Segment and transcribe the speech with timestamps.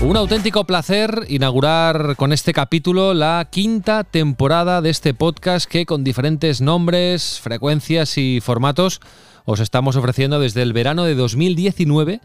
[0.00, 6.04] Un auténtico placer inaugurar con este capítulo la quinta temporada de este podcast que con
[6.04, 9.00] diferentes nombres, frecuencias y formatos
[9.44, 12.20] os estamos ofreciendo desde el verano de 2019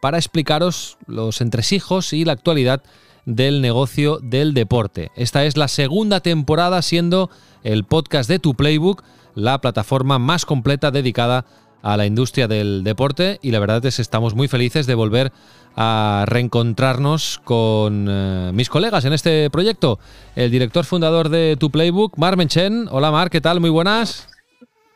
[0.00, 2.82] para explicaros los entresijos y la actualidad
[3.26, 5.10] del negocio del deporte.
[5.14, 7.28] Esta es la segunda temporada siendo
[7.62, 11.44] el podcast de Tu Playbook la plataforma más completa dedicada
[11.82, 15.32] a la industria del deporte y la verdad es que estamos muy felices de volver
[15.80, 20.00] a reencontrarnos con eh, mis colegas en este proyecto.
[20.34, 22.88] El director fundador de Tu Playbook, Mar Menchen.
[22.90, 23.60] Hola Mar, ¿qué tal?
[23.60, 24.26] Muy buenas.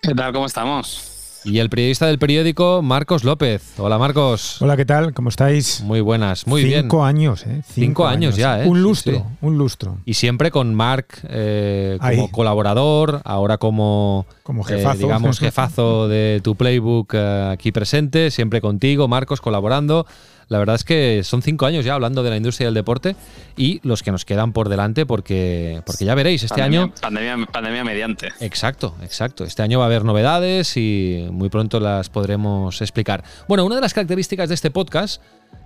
[0.03, 0.33] ¿Qué tal?
[0.33, 1.09] ¿Cómo estamos?
[1.45, 3.75] Y el periodista del periódico, Marcos López.
[3.79, 4.61] Hola, Marcos.
[4.63, 5.13] Hola, ¿qué tal?
[5.13, 5.81] ¿Cómo estáis?
[5.83, 6.83] Muy buenas, muy Cinco bien.
[6.85, 7.63] Cinco años, ¿eh?
[7.69, 8.69] Cinco, años, ya, ¿eh?
[8.69, 9.37] Un lustro, Sí, sí.
[9.41, 9.99] un lustro.
[10.05, 12.29] Y siempre con Marc eh, como Ahí.
[12.31, 14.99] colaborador, ahora como, Como eh, jefazo.
[14.99, 20.07] digamos, jefazo de tu playbook eh, aquí presente, siempre contigo, Marcos, colaborando.
[20.53, 23.17] La verdad es que son cinco años ya hablando de la industria del deporte
[23.57, 26.95] y los que nos quedan por delante porque, porque ya veréis, este pandemia, año...
[27.01, 28.33] Pandemia, pandemia mediante.
[28.39, 29.45] Exacto, exacto.
[29.45, 33.25] Este año va a haber novedades y muy pronto las podremos explicar.
[33.49, 35.23] Bueno, una de las características de este podcast,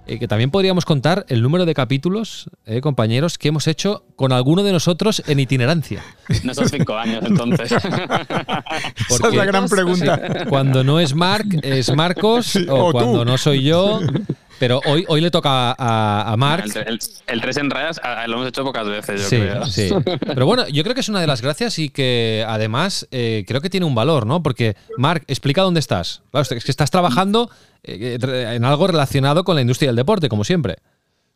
[0.06, 4.30] eh, que también podríamos contar el número de capítulos, eh, compañeros, que hemos hecho con
[4.30, 6.04] alguno de nosotros en itinerancia.
[6.44, 7.72] No son cinco años, entonces.
[9.10, 10.44] Esa es la gran pregunta.
[10.48, 12.92] Cuando no es Marc, es Marcos, o, o tú.
[12.92, 14.00] cuando no soy yo.
[14.58, 16.64] Pero hoy, hoy le toca a, a Marc.
[16.76, 19.66] el, el- el tres en rayas lo hemos hecho pocas veces, yo Sí, creo.
[19.66, 19.90] sí.
[20.26, 23.60] Pero bueno, yo creo que es una de las gracias y que además eh, creo
[23.60, 24.42] que tiene un valor, ¿no?
[24.42, 26.22] Porque, Marc, explica dónde estás.
[26.30, 27.50] Claro, es que estás trabajando
[27.82, 30.76] eh, en algo relacionado con la industria del deporte, como siempre.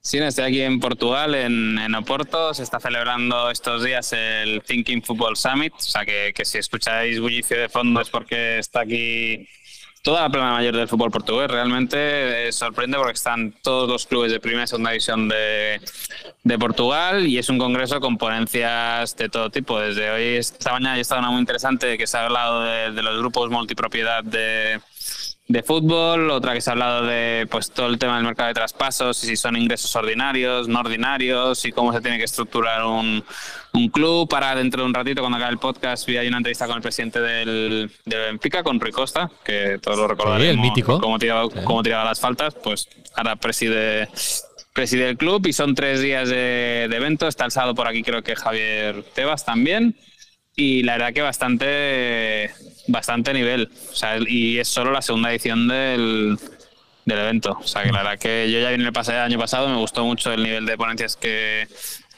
[0.02, 2.54] Sí, estoy aquí en Portugal, en, en Oporto.
[2.54, 5.74] Se está celebrando estos días el Thinking Football Summit.
[5.76, 9.46] O sea, que, que si escucháis bullicio de fondo es porque está aquí
[10.02, 11.50] toda la plana mayor del fútbol portugués.
[11.50, 15.80] Realmente eh, sorprende porque están todos los clubes de primera y segunda división de,
[16.42, 19.78] de Portugal y es un congreso con ponencias de todo tipo.
[19.78, 23.18] Desde hoy, esta mañana, ya estado una muy interesante que se ha hablado de los
[23.18, 24.80] grupos multipropiedad de
[25.52, 28.54] de fútbol, otra que se ha hablado de pues todo el tema del mercado de
[28.54, 33.24] traspasos y si son ingresos ordinarios, no ordinarios y cómo se tiene que estructurar un,
[33.72, 34.28] un club.
[34.28, 36.82] Para dentro de un ratito, cuando acabe el podcast, vi ahí una entrevista con el
[36.82, 40.50] presidente del, de Benfica, con Rui Costa, que todos lo recordaremos.
[40.54, 41.00] el mítico.
[41.00, 41.58] Cómo tiraba, Sí.
[41.64, 44.08] cómo tiraba las faltas, pues ahora preside
[44.72, 47.26] preside el club y son tres días de, de evento.
[47.26, 49.96] Está el sábado por aquí, creo que Javier Tebas también.
[50.60, 52.50] Y la verdad que bastante,
[52.88, 53.70] bastante nivel.
[54.28, 56.38] Y es solo la segunda edición del,
[57.06, 57.56] del evento.
[57.58, 60.04] O sea, que la verdad que yo ya vine el pase- año pasado, me gustó
[60.04, 61.66] mucho el nivel de ponencias que,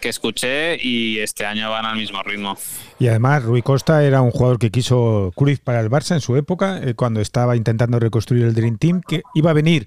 [0.01, 2.59] que escuché y este año van al mismo ritmo.
[2.99, 6.37] Y además, Rui Costa era un jugador que quiso Cruyff para el Barça en su
[6.37, 9.87] época, eh, cuando estaba intentando reconstruir el Dream Team, que iba a venir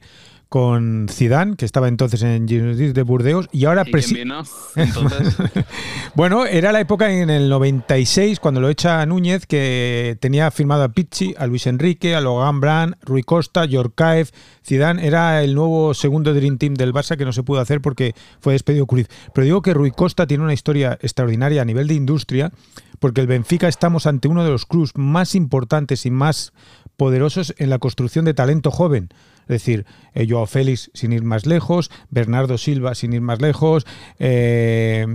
[0.49, 4.43] con Zidane, que estaba entonces en Girondins de Burdeos, y ahora ¿Y quién presi- vino?
[4.75, 5.35] Entonces,
[6.15, 10.89] Bueno, era la época en el 96, cuando lo echa Núñez, que tenía firmado a
[10.89, 14.29] Pizzi, a Luis Enrique, a Logan Brand, Rui Costa, Yorkaev,
[14.65, 15.05] Zidane.
[15.05, 18.53] Era el nuevo segundo Dream Team del Barça que no se pudo hacer porque fue
[18.53, 19.07] despedido Cruyff.
[19.33, 22.51] Pero digo que Rui Costa tiene una historia extraordinaria a nivel de industria,
[22.99, 26.53] porque el Benfica estamos ante uno de los clubes más importantes y más
[26.95, 29.09] poderosos en la construcción de talento joven.
[29.47, 33.85] Es decir, eh, Joao Félix sin ir más lejos, Bernardo Silva sin ir más lejos,
[34.19, 35.05] eh,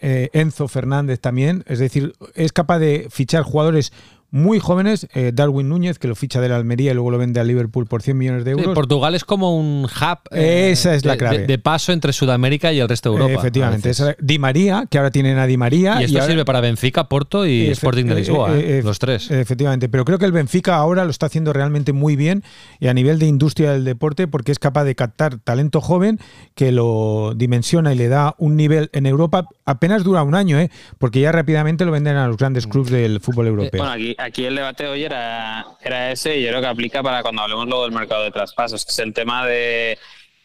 [0.00, 1.64] eh, Enzo Fernández también.
[1.66, 3.92] Es decir, es capaz de fichar jugadores
[4.32, 5.06] muy jóvenes.
[5.14, 8.02] eh, Darwin Núñez, que lo ficha del Almería y luego lo vende a Liverpool por
[8.02, 8.74] 100 millones de Sí, euros.
[8.74, 11.38] Portugal es como un hub Esa es la de- clave.
[11.40, 13.32] De, de paso entre Sudamérica y el resto de Europa.
[13.32, 13.90] Eh, efectivamente.
[13.90, 16.00] Esa- Di María, que ahora tienen a Di María.
[16.00, 18.78] y esto ahora- sirve para Benfica, Porto y Efe- Sporting de eh, Lisboa, eh, ¿eh?
[18.78, 19.30] eh, los tres.
[19.30, 22.42] Efectivamente, pero creo que el Benfica ahora lo está haciendo realmente muy bien
[22.80, 26.18] y a nivel de industria del deporte porque es capaz de captar talento joven
[26.54, 29.46] que lo dimensiona y le da un nivel en Europa.
[29.66, 30.70] Apenas dura un año, ¿eh?
[30.98, 33.82] porque ya rápidamente lo venden a los grandes clubes del fútbol europeo.
[33.82, 37.22] Bueno, aquí, aquí el debate hoy era, era ese y yo creo que aplica para
[37.22, 39.98] cuando hablemos luego del mercado de traspasos, que es el tema de,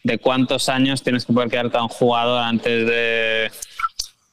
[0.04, 3.52] de cuántos años tienes que poder quedarte a un jugador antes de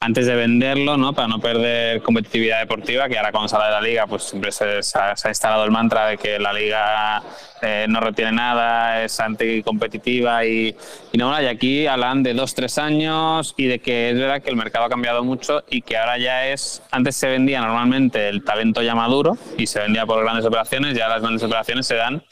[0.04, 1.14] antes de venderlo, ¿no?
[1.14, 4.80] Para no perder competitividad deportiva, que ahora cuando sale de la liga, pues siempre se,
[4.98, 7.22] ha, instalado el mantra de que la liga
[7.62, 10.76] eh, no retiene nada, es anticompetitiva y,
[11.10, 14.50] y no, y aquí hablan de dos, tres años y de que es verdad que
[14.50, 18.44] el mercado ha cambiado mucho y que ahora ya es, antes se vendía normalmente el
[18.44, 22.22] talento ya maduro y se vendía por grandes operaciones, ya las grandes operaciones se dan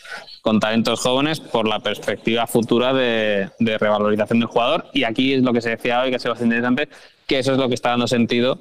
[0.43, 4.87] con talentos jóvenes por la perspectiva futura de, de revalorización del jugador.
[4.93, 6.89] Y aquí es lo que se decía hoy, que sido bastante interesante,
[7.27, 8.59] que eso es lo que está dando sentido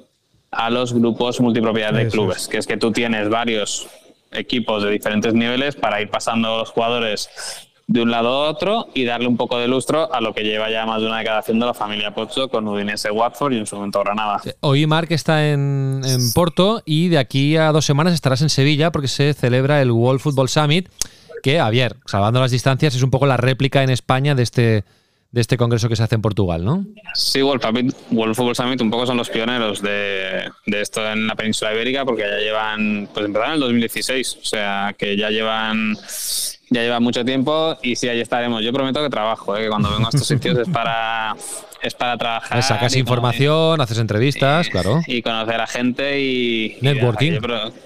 [0.52, 3.88] a los grupos multipropiedad de clubes, que es que tú tienes varios
[4.30, 7.28] equipos de diferentes niveles para ir pasando los jugadores
[7.86, 10.70] de un lado a otro y darle un poco de lustro a lo que lleva
[10.70, 13.76] ya más de una década haciendo la familia Pozzo con Udinese Watford y en su
[13.76, 14.40] momento Granada.
[14.60, 18.92] Hoy Marc está en, en, Porto y de aquí a dos semanas estarás en Sevilla
[18.92, 20.88] porque se celebra el World Football Summit
[21.42, 24.84] que, Javier, salvando las distancias, es un poco la réplica en España de este
[25.32, 26.84] de este congreso que se hace en Portugal, ¿no?
[27.14, 27.62] Sí, World,
[28.34, 32.36] Football Summit un poco son los pioneros de, esto en la península ibérica porque ya
[32.36, 35.96] llevan, pues empezaron en el 2016, o sea que ya llevan
[36.72, 38.62] ya lleva mucho tiempo y sí, ahí estaremos.
[38.62, 39.62] Yo prometo que trabajo, ¿eh?
[39.62, 41.36] que cuando vengo a estos sitios es para,
[41.82, 42.62] es para trabajar.
[42.62, 45.00] Sacas información, haces entrevistas, claro.
[45.06, 46.78] Y conocer a gente y.
[46.80, 47.40] Networking.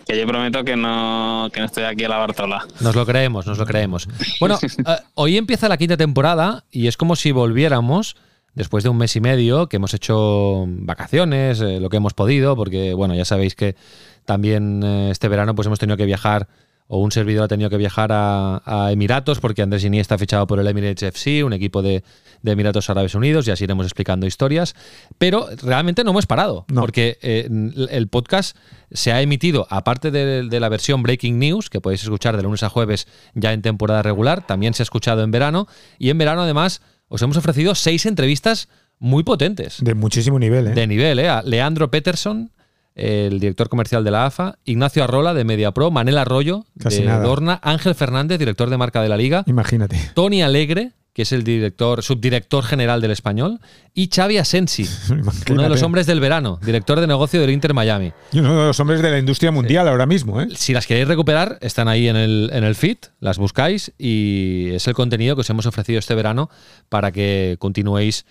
[0.06, 2.66] que, yo, prometo que no, que no estoy aquí a la Bartola.
[2.80, 4.08] Nos lo creemos, nos lo creemos.
[4.40, 8.16] Bueno, eh, hoy empieza la quinta temporada y es como si volviéramos
[8.54, 12.56] después de un mes y medio que hemos hecho vacaciones, eh, lo que hemos podido,
[12.56, 13.76] porque bueno, ya sabéis que
[14.24, 16.48] también eh, este verano pues hemos tenido que viajar
[16.88, 20.60] o un servidor ha tenido que viajar a, Emiratos porque Andrés Iniesta ha fichado por
[20.60, 22.02] el Emirates FC, un equipo de,
[22.44, 24.74] Emiratos Árabes Unidos, y así iremos explicando historias.
[25.18, 27.48] Pero realmente no hemos parado, porque eh,
[27.90, 28.56] el podcast
[28.92, 32.68] se ha emitido, aparte de, la versión Breaking News, que podéis escuchar de lunes a
[32.68, 35.66] jueves ya en temporada regular, también se ha escuchado en verano,
[35.98, 38.68] y en verano además os hemos ofrecido seis entrevistas
[38.98, 39.78] muy potentes.
[39.80, 40.70] De muchísimo nivel, ¿eh?
[40.70, 41.28] De nivel, ¿eh?
[41.28, 42.50] A Leandro Peterson,
[42.96, 47.94] el director comercial de la AFA, Ignacio Arrola de MediaPro, Manel Arroyo de Dorna, Ángel
[47.94, 49.44] Fernández, director de marca de la Liga.
[49.46, 50.00] Imagínate.
[50.14, 53.60] Tony Alegre, que es el director, subdirector general del español,
[53.94, 54.88] y Xavi Asensi,
[55.50, 58.12] uno de los hombres del verano, director de negocio del Inter Miami.
[58.32, 60.40] Y uno de los hombres de la industria mundial ahora mismo.
[60.40, 60.48] ¿eh?
[60.54, 64.86] Si las queréis recuperar, están ahí en el, en el feed, las buscáis y es
[64.88, 66.48] el contenido que os hemos ofrecido este verano
[66.88, 68.24] para que continuéis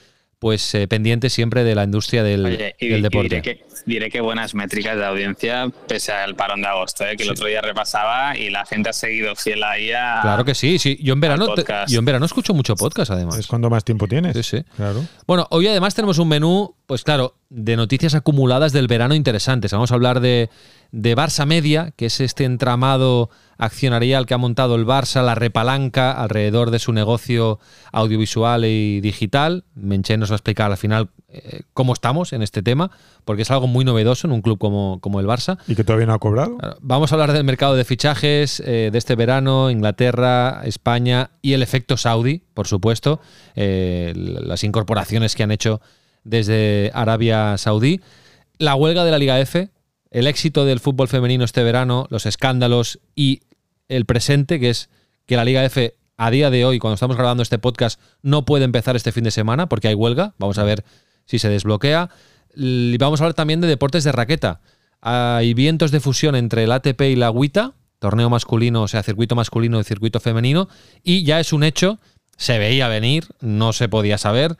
[0.46, 2.44] pues eh, pendiente siempre de la industria del,
[3.02, 3.64] deporte.
[3.88, 7.48] diré, que, buenas métricas de audiencia pese al parón de agosto, eh, que el otro
[7.48, 10.20] día repasaba y la gente ha seguido fiel ahí a.
[10.22, 11.00] Claro que sí, sí.
[11.02, 11.48] Yo en verano,
[11.88, 13.40] yo en verano escucho mucho podcast además.
[13.40, 14.34] Es cuando más tiempo tienes.
[14.34, 14.64] Sí, sí.
[14.76, 15.04] Claro.
[15.26, 19.72] Bueno, hoy además tenemos un menú, pues claro, de noticias acumuladas del verano interesantes.
[19.72, 20.52] Vamos a hablar de,
[20.96, 26.14] de Barça Media, que es este entramado accionarial que ha montado el Barça, la repalanca
[26.14, 27.60] alrededor de su negocio
[27.92, 29.66] audiovisual y digital.
[29.76, 32.92] Menché nos va a explicar al final eh, cómo estamos en este tema,
[33.26, 35.58] porque es algo muy novedoso en un club como, como el Barça.
[35.68, 36.58] Y que todavía no ha cobrado.
[36.80, 41.62] Vamos a hablar del mercado de fichajes eh, de este verano, Inglaterra, España y el
[41.62, 43.20] efecto Saudi, por supuesto,
[43.56, 45.82] eh, las incorporaciones que han hecho
[46.24, 48.00] desde Arabia Saudí.
[48.58, 49.70] La huelga de la Liga F,
[50.16, 53.42] el éxito del fútbol femenino este verano, los escándalos y
[53.90, 54.90] el presente, que es
[55.26, 58.64] que la Liga F a día de hoy, cuando estamos grabando este podcast, no puede
[58.64, 60.34] empezar este fin de semana porque hay huelga.
[60.38, 60.86] Vamos a ver
[61.26, 62.10] si se desbloquea.
[62.56, 64.62] Y vamos a hablar también de deportes de raqueta.
[65.02, 69.36] Hay vientos de fusión entre el ATP y la WITA, torneo masculino, o sea, circuito
[69.36, 70.70] masculino y circuito femenino,
[71.04, 72.00] y ya es un hecho
[72.38, 74.58] se veía venir, no se podía saber,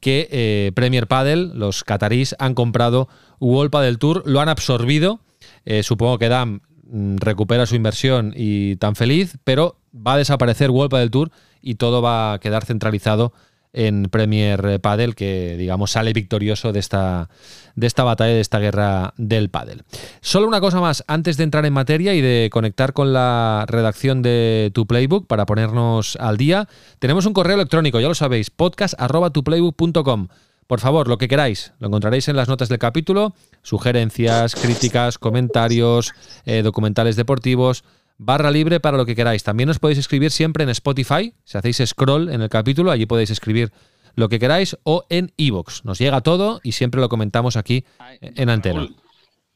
[0.00, 3.08] que eh, Premier Padel, los catarís, han comprado
[3.40, 5.20] World Padel Tour, lo han absorbido.
[5.64, 10.70] Eh, supongo que Dan mm, recupera su inversión y tan feliz, pero va a desaparecer
[10.70, 11.30] World Padel Tour
[11.62, 13.32] y todo va a quedar centralizado
[13.74, 17.28] en Premier Padel, que digamos sale victorioso de esta,
[17.74, 19.82] de esta batalla, de esta guerra del Padel.
[20.20, 24.22] Solo una cosa más, antes de entrar en materia y de conectar con la redacción
[24.22, 30.28] de tu playbook para ponernos al día, tenemos un correo electrónico, ya lo sabéis, podcast.tuplaybook.com.
[30.66, 36.14] Por favor, lo que queráis, lo encontraréis en las notas del capítulo, sugerencias, críticas, comentarios,
[36.46, 37.84] eh, documentales deportivos
[38.18, 39.42] barra libre para lo que queráis.
[39.42, 43.30] También os podéis escribir siempre en Spotify, si hacéis scroll en el capítulo, allí podéis
[43.30, 43.72] escribir
[44.16, 45.84] lo que queráis, o en Evox.
[45.84, 47.84] Nos llega todo y siempre lo comentamos aquí
[48.20, 48.88] en antena.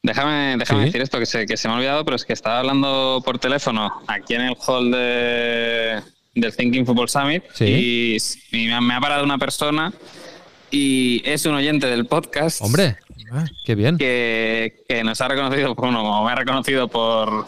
[0.01, 2.59] Déjame, déjame decir esto que se, que se me ha olvidado, pero es que estaba
[2.59, 6.01] hablando por teléfono aquí en el hall de,
[6.35, 8.17] del Thinking Football Summit y,
[8.51, 9.91] me, ha parado una persona
[10.71, 12.61] y es un oyente del podcast.
[12.61, 12.97] Hombre,
[13.33, 13.97] ah, qué bien.
[13.97, 17.45] Que, que nos ha reconocido, bueno, me ha reconocido por,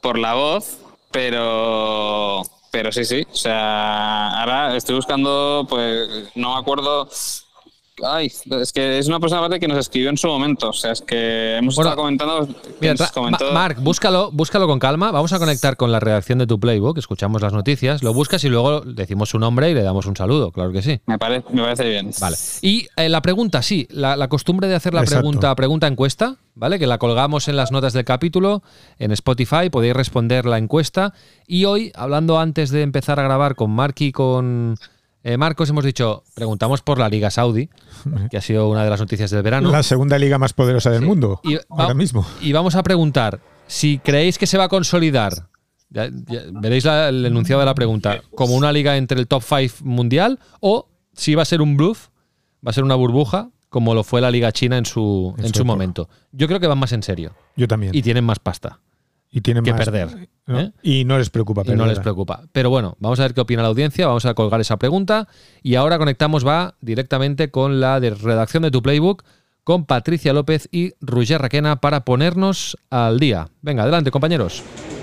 [0.00, 0.78] por la voz,
[1.10, 3.26] pero pero sí, sí.
[3.32, 7.08] O sea, ahora estoy buscando, pues no me acuerdo
[8.04, 10.68] Ay, es que es una persona que nos escribió en su momento.
[10.68, 12.46] O sea, es que hemos estado comentando.
[12.80, 12.94] Mira,
[13.52, 15.10] Mark, búscalo, búscalo con calma.
[15.10, 18.48] Vamos a conectar con la redacción de tu Playbook, escuchamos las noticias, lo buscas y
[18.48, 21.00] luego decimos su nombre y le damos un saludo, claro que sí.
[21.06, 22.10] Me, parece, me parece bien.
[22.20, 22.36] Vale.
[22.60, 26.78] Y eh, la pregunta, sí, la, costumbre de hacer la pregunta, pregunta encuesta, ¿vale?
[26.78, 28.62] Que la colgamos en las notas del capítulo,
[28.98, 31.14] en Spotify, podéis responder la encuesta.
[31.46, 34.76] Y hoy, hablando antes de empezar a grabar con Mark y con
[35.26, 37.68] eh, Marcos, hemos dicho, preguntamos por la Liga Saudí,
[38.30, 39.72] que ha sido una de las noticias del verano.
[39.72, 42.24] La segunda liga más poderosa del mundo, ahora mismo.
[42.40, 45.48] Y vamos a preguntar si creéis que se va a consolidar,
[45.90, 50.88] veréis el enunciado de la pregunta, como una liga entre el top 5 mundial o
[51.12, 52.10] si va a ser un bluff,
[52.64, 55.64] va a ser una burbuja, como lo fue la Liga China en su, en su
[55.64, 56.08] momento.
[56.30, 57.34] Yo creo que van más en serio.
[57.56, 57.92] Yo también.
[57.96, 58.78] Y tienen más pasta.
[59.30, 60.28] Y tienen que perder.
[60.48, 60.70] ¿eh?
[60.82, 61.78] Y no les preocupa perder.
[61.78, 62.42] no les preocupa.
[62.52, 65.28] Pero bueno, vamos a ver qué opina la audiencia, vamos a colgar esa pregunta
[65.62, 69.24] y ahora conectamos va directamente con la de redacción de tu playbook
[69.64, 73.48] con Patricia López y Roger Raquena para ponernos al día.
[73.62, 74.62] Venga, adelante compañeros.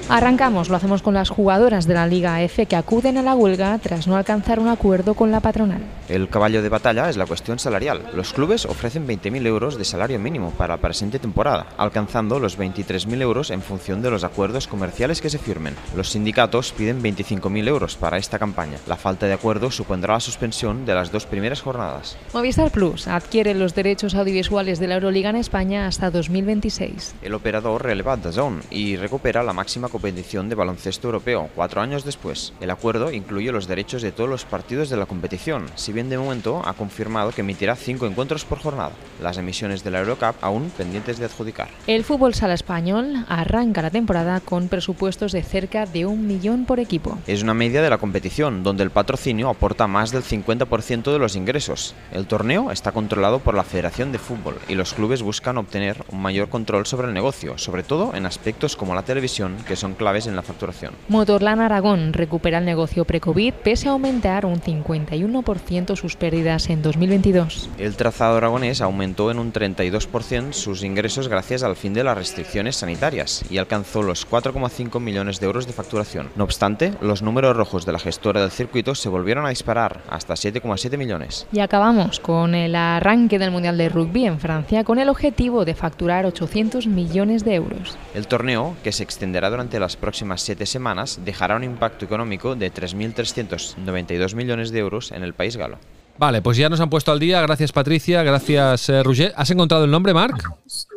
[0.09, 3.77] Arrancamos, lo hacemos con las jugadoras de la Liga F que acuden a la huelga
[3.79, 5.81] tras no alcanzar un acuerdo con la patronal.
[6.09, 8.01] El caballo de batalla es la cuestión salarial.
[8.13, 13.21] Los clubes ofrecen 20.000 euros de salario mínimo para la presente temporada, alcanzando los 23.000
[13.21, 15.75] euros en función de los acuerdos comerciales que se firmen.
[15.95, 18.77] Los sindicatos piden 25.000 euros para esta campaña.
[18.87, 22.17] La falta de acuerdo supondrá la suspensión de las dos primeras jornadas.
[22.33, 27.15] Movistar Plus adquiere los derechos audiovisuales de la Euroliga en España hasta 2026.
[27.21, 32.51] El operador releva DAZN y recupera la máxima competición de baloncesto europeo, cuatro años después.
[32.59, 36.17] El acuerdo incluye los derechos de todos los partidos de la competición, si bien de
[36.17, 38.91] momento ha confirmado que emitirá cinco encuentros por jornada.
[39.21, 41.69] Las emisiones de la Eurocup aún pendientes de adjudicar.
[41.87, 46.79] El fútbol sala español arranca la temporada con presupuestos de cerca de un millón por
[46.79, 47.17] equipo.
[47.27, 51.35] Es una media de la competición, donde el patrocinio aporta más del 50% de los
[51.35, 51.95] ingresos.
[52.11, 56.21] El torneo está controlado por la Federación de Fútbol y los clubes buscan obtener un
[56.21, 60.27] mayor control sobre el negocio, sobre todo en aspectos como la televisión, que son claves
[60.27, 60.93] en la facturación.
[61.09, 67.69] Motorland Aragón recupera el negocio pre-COVID pese a aumentar un 51% sus pérdidas en 2022.
[67.77, 72.77] El trazado aragonés aumentó en un 32% sus ingresos gracias al fin de las restricciones
[72.77, 76.29] sanitarias y alcanzó los 4,5 millones de euros de facturación.
[76.37, 80.35] No obstante, los números rojos de la gestora del circuito se volvieron a disparar hasta
[80.35, 81.45] 7,7 millones.
[81.51, 85.75] Y acabamos con el arranque del Mundial de Rugby en Francia con el objetivo de
[85.75, 87.97] facturar 800 millones de euros.
[88.15, 92.73] El torneo, que se extenderá durante las próximas siete semanas dejará un impacto económico de
[92.73, 95.77] 3.392 millones de euros en el país galo.
[96.17, 97.41] Vale, pues ya nos han puesto al día.
[97.41, 98.21] Gracias, Patricia.
[98.23, 99.33] Gracias, eh, Roger.
[99.35, 100.47] ¿Has encontrado el nombre, Marc?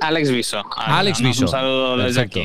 [0.00, 0.62] Alex Viso.
[0.76, 1.44] Alex Viso.
[1.44, 2.44] Un saludo desde aquí.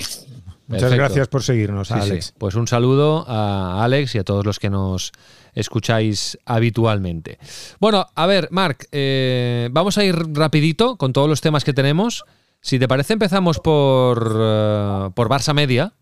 [0.68, 2.34] Muchas gracias por seguirnos, Alex.
[2.38, 5.12] Pues un saludo a Alex y a todos los que nos
[5.54, 7.40] escucháis habitualmente.
[7.80, 12.24] Bueno, a ver, Marc, eh, vamos a ir rapidito con todos los temas que tenemos.
[12.62, 15.94] Si te parece, empezamos por, eh, por Barça Media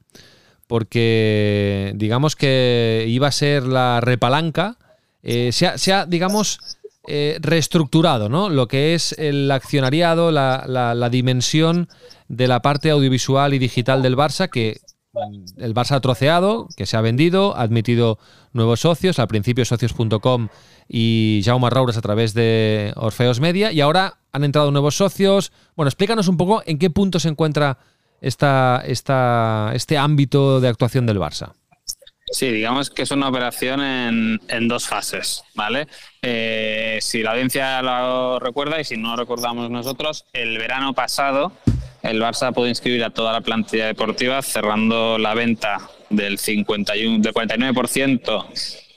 [0.70, 4.78] porque digamos que iba a ser la repalanca,
[5.24, 6.60] eh, se, ha, digamos,
[7.08, 8.50] eh, reestructurado, ¿no?
[8.50, 11.90] Lo que es el accionariado, la, dimensión
[12.28, 14.80] de la parte audiovisual y digital del Barça, que
[15.14, 18.20] mm, el Barça ha troceado, que se ha vendido, ha admitido
[18.54, 20.50] nuevos socios, al principio socios.com
[20.88, 25.52] y Jaume Rauras a través de Orfeos Media, y ahora han entrado nuevos socios.
[25.76, 27.80] Bueno, explícanos un poco en qué punto se encuentra
[28.22, 31.54] esta, esta, este ámbito de actuación del Barça?
[32.32, 35.88] Sí, digamos que es una operación en, en dos fases, ¿vale?
[36.22, 41.52] Eh, si la audiencia lo recuerda y si no lo recordamos nosotros, el verano pasado
[42.04, 47.34] el Barça pudo inscribir a toda la plantilla deportiva cerrando la venta del 51, del
[47.34, 48.46] 49%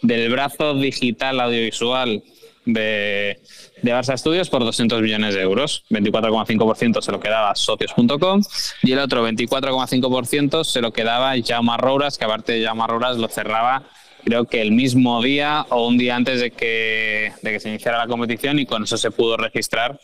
[0.03, 2.23] del brazo digital audiovisual
[2.65, 3.41] de,
[3.83, 5.85] de Barça Studios por 200 millones de euros.
[5.91, 8.43] 24,5% se lo quedaba socios.com
[8.83, 13.29] y el otro 24,5% se lo quedaba Jaume Rouras, que aparte de Jaume Rouras lo
[13.29, 13.83] cerraba
[14.25, 17.99] creo que el mismo día o un día antes de que, de que se iniciara
[17.99, 19.99] la competición y con eso se pudo registrar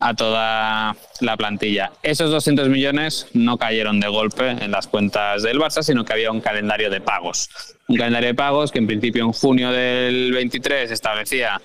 [0.00, 1.92] a toda la plantilla.
[2.02, 6.32] Esos 200 millones no cayeron de golpe en las cuentas del Barça, sino que había
[6.32, 7.50] un calendario de pagos.
[7.86, 11.60] Un calendario de pagos que en principio en junio del 23 establecía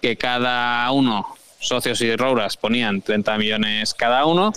[0.00, 4.52] que cada uno, socios y Rouras, ponían 30 millones cada uno,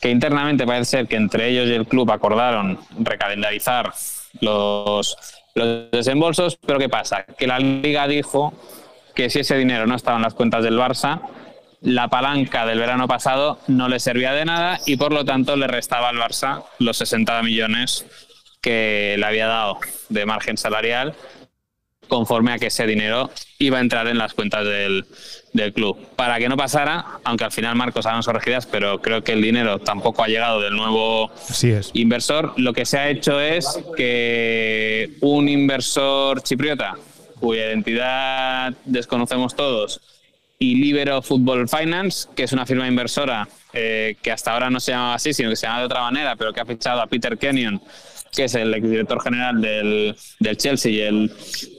[0.00, 3.92] que internamente parece ser que entre ellos y el club acordaron recalendarizar
[4.40, 5.16] los,
[5.54, 7.24] los desembolsos, pero ¿qué pasa?
[7.24, 8.52] Que la liga dijo
[9.14, 11.20] que si ese dinero no estaba en las cuentas del Barça,
[11.80, 15.66] la palanca del verano pasado no le servía de nada y por lo tanto le
[15.66, 18.04] restaba al Barça los 60 millones
[18.60, 19.78] que le había dado
[20.08, 21.14] de margen salarial
[22.08, 25.04] conforme a que ese dinero iba a entrar en las cuentas del,
[25.52, 25.96] del club.
[26.16, 29.78] Para que no pasara, aunque al final Marcos hagan corregidas, pero creo que el dinero
[29.78, 31.90] tampoco ha llegado del nuevo Así es.
[31.94, 36.96] inversor, lo que se ha hecho es que un inversor chipriota,
[37.40, 40.00] cuya identidad desconocemos todos,
[40.58, 44.90] y Libero Football Finance, que es una firma inversora eh, que hasta ahora no se
[44.90, 47.38] llamaba así, sino que se llama de otra manera, pero que ha fichado a Peter
[47.38, 47.80] Kenyon,
[48.32, 51.30] que es el director general del, del Chelsea y el,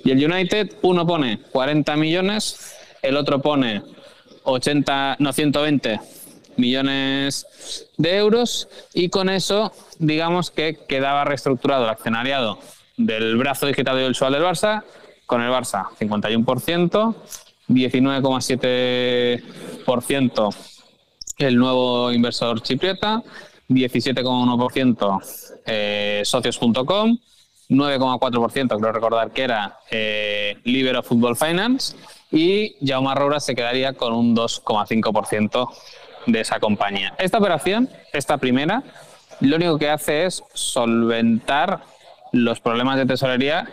[0.04, 0.76] y el United.
[0.82, 3.82] Uno pone 40 millones, el otro pone
[4.44, 6.00] 80, no, 120
[6.58, 12.60] millones de euros y con eso digamos que quedaba reestructurado el accionariado
[12.98, 14.84] del brazo digital audiovisual del Barça
[15.26, 17.16] con el Barça 51%,
[17.70, 20.56] 19,7%
[21.40, 23.24] el nuevo inversor chipriota,
[23.70, 27.18] 17,1% eh, socios.com,
[27.70, 31.96] 9,4% creo recordar que era eh, Libero Football Finance
[32.32, 35.70] y Jaume Roura se quedaría con un 2,5%
[36.26, 37.16] de esa compañía.
[37.18, 38.84] Esta operación, esta primera,
[39.40, 41.82] lo único que hace es solventar
[42.32, 43.70] los problemas de tesorería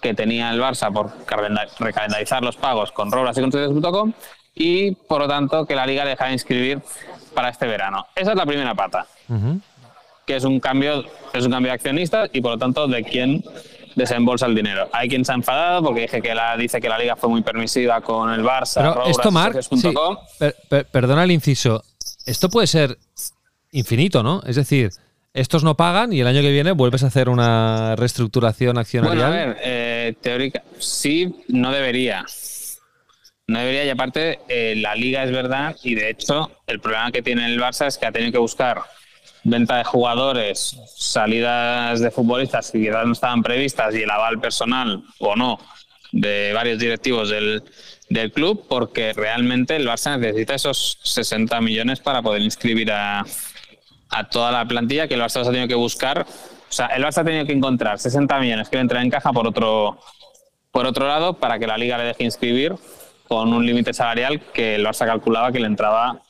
[0.00, 1.12] que tenía el Barça por
[1.78, 4.12] recalendarizar los pagos con Robras y con Socios.com
[4.54, 6.80] y por lo tanto que la liga deja de inscribir
[7.34, 8.06] para este verano.
[8.14, 9.06] Esa es la primera pata,
[10.26, 13.44] que es un cambio, es un cambio de accionistas y por lo tanto de quién
[13.94, 14.88] desembolsa el dinero.
[14.92, 17.42] Hay quien se ha enfadado porque dije que la, dice que la liga fue muy
[17.42, 20.16] permisiva con el Barça, Pero Robras, esto, Marc, Socios.com.
[20.26, 21.82] sí, per- per- perdona el inciso.
[22.26, 22.98] Esto puede ser
[23.72, 24.42] infinito, ¿no?
[24.46, 24.90] Es decir,
[25.32, 29.28] estos no pagan y el año que viene vuelves a hacer una reestructuración accionarial.
[29.28, 32.24] Bueno, a ver, eh, teórica, sí, no debería.
[33.46, 37.22] No debería, y aparte, eh, la liga es verdad, y de hecho, el problema que
[37.22, 38.82] tiene el Barça es que ha tenido que buscar
[39.46, 45.04] venta de jugadores, salidas de futbolistas que quizás no estaban previstas y el aval personal
[45.20, 45.58] o no
[46.10, 47.62] de varios directivos del,
[48.08, 53.24] del club, porque realmente el Barça necesita esos 60 millones para poder inscribir a,
[54.10, 56.22] a toda la plantilla que el Barça ha tenido que buscar.
[56.22, 59.32] O sea, el Barça ha tenido que encontrar 60 millones que le entran en caja
[59.32, 60.00] por otro,
[60.72, 62.74] por otro lado para que la liga le deje inscribir
[63.28, 66.22] con un límite salarial que el Barça calculaba que le entraba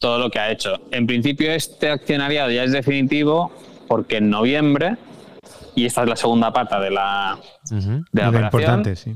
[0.00, 0.80] todo lo que ha hecho.
[0.90, 3.52] En principio este accionariado ya es definitivo
[3.86, 4.96] porque en noviembre,
[5.76, 7.38] y esta es la segunda pata de la,
[7.70, 8.04] Ujú.
[8.10, 9.14] de la operación, importante, sí.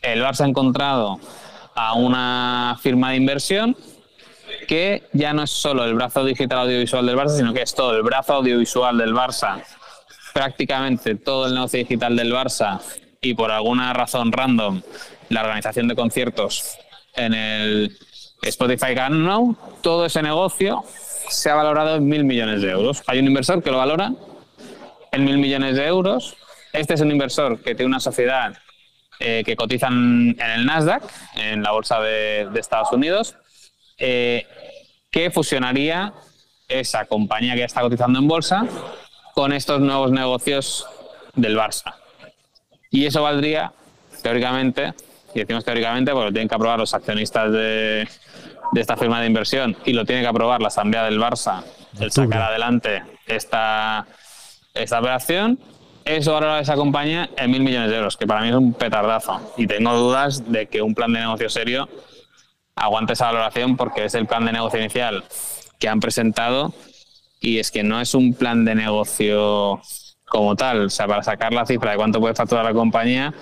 [0.00, 1.20] el Barça ha encontrado
[1.74, 3.76] a una firma de inversión
[4.66, 7.94] que ya no es solo el brazo digital audiovisual del Barça, sino que es todo
[7.94, 9.62] el brazo audiovisual del Barça,
[10.32, 12.80] prácticamente todo el negocio digital del Barça
[13.20, 14.80] y por alguna razón random
[15.28, 16.78] la organización de conciertos
[17.16, 17.96] en el
[18.42, 20.82] Spotify Nou, todo ese negocio
[21.30, 23.02] se ha valorado en mil millones de euros.
[23.06, 24.12] Hay un inversor que lo valora
[25.12, 26.36] en mil millones de euros.
[26.72, 28.58] Este es un inversor que tiene una sociedad
[29.20, 31.04] eh, que cotizan en el Nasdaq,
[31.36, 33.36] en la bolsa de, de Estados Unidos,
[33.98, 34.46] eh,
[35.10, 36.12] que fusionaría
[36.68, 38.66] esa compañía que ya está cotizando en bolsa
[39.34, 40.86] con estos nuevos negocios
[41.34, 41.94] del Barça.
[42.90, 43.72] Y eso valdría,
[44.22, 44.94] teóricamente,
[45.34, 48.08] y decimos teóricamente porque lo tienen que aprobar los accionistas de,
[48.72, 51.62] de esta firma de inversión y lo tiene que aprobar la Asamblea del Barça,
[52.00, 54.06] el sacar adelante esta,
[54.74, 55.58] esta operación,
[56.04, 58.72] eso valora a esa compañía en mil millones de euros, que para mí es un
[58.72, 59.40] petardazo.
[59.56, 61.88] Y tengo dudas de que un plan de negocio serio
[62.74, 65.22] aguante esa valoración porque es el plan de negocio inicial
[65.78, 66.72] que han presentado
[67.40, 69.80] y es que no es un plan de negocio
[70.24, 70.86] como tal.
[70.86, 73.34] O sea, para sacar la cifra de cuánto puede facturar la compañía,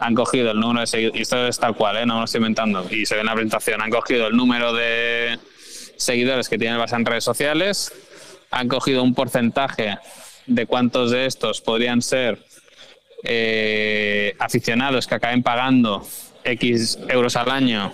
[0.00, 2.06] han cogido el número de seguidores, tal cual, ¿eh?
[2.06, 5.38] no lo estoy inventando, y se ve en la presentación, han cogido el número de
[5.96, 7.92] seguidores que tiene el Barça en redes sociales,
[8.50, 9.98] han cogido un porcentaje
[10.46, 12.44] de cuántos de estos podrían ser
[13.24, 16.06] eh, aficionados que acaben pagando
[16.44, 17.92] X euros al año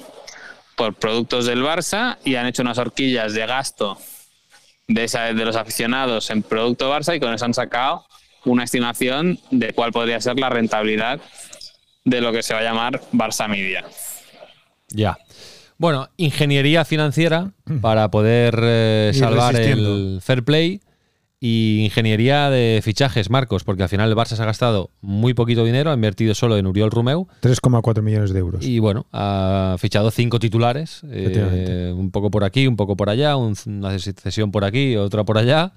[0.76, 3.98] por productos del Barça y han hecho unas horquillas de gasto
[4.88, 8.04] de, esa, de los aficionados en producto Barça y con eso han sacado
[8.44, 11.20] una estimación de cuál podría ser la rentabilidad
[12.04, 13.84] de lo que se va a llamar Barça Media.
[14.88, 15.18] Ya.
[15.78, 20.80] Bueno, ingeniería financiera para poder eh, salvar el fair play
[21.44, 25.64] y ingeniería de fichajes, Marcos, porque al final el Barça se ha gastado muy poquito
[25.64, 28.64] dinero, ha invertido solo en Uriol Rumeu 3,4 millones de euros.
[28.64, 33.34] y bueno, ha fichado cinco titulares, eh, un poco por aquí, un poco por allá,
[33.36, 35.72] un- una cesión por aquí, otra por allá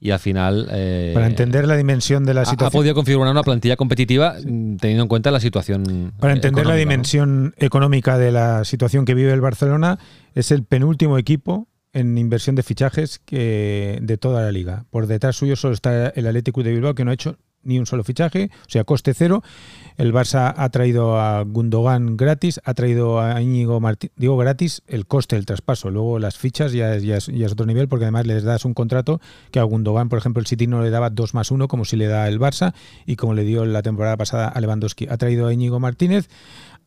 [0.00, 0.68] y al final...
[0.70, 2.72] eh, Para entender la dimensión de la ha- ha, situación.
[2.80, 6.12] podido configurar una plantilla competitiva mm, teniendo en cuenta la situación.
[6.18, 9.98] Para entender la dimensión económica de la situación que vive el Barcelona,
[10.34, 14.84] es el penúltimo equipo en inversión de fichajes que de toda la liga.
[14.90, 17.86] Por detrás suyo solo está el Atlético de Bilbao, que no ha hecho ni un
[17.86, 19.42] solo fichaje, o sea, coste cero.
[19.96, 25.06] El Barça ha traído a Gundogan gratis, ha traído a Íñigo Martín, digo gratis, el
[25.06, 25.90] coste del traspaso.
[25.90, 28.74] Luego las fichas ya, ya, es, ya, es, otro nivel porque además les das un
[28.74, 31.84] contrato que a Gundogan, por ejemplo, el City no le daba 2 más 1 como
[31.84, 32.74] si le da el Barça
[33.06, 35.06] y como le dio la temporada pasada a Lewandowski.
[35.08, 36.28] Ha traído a Íñigo Martínez,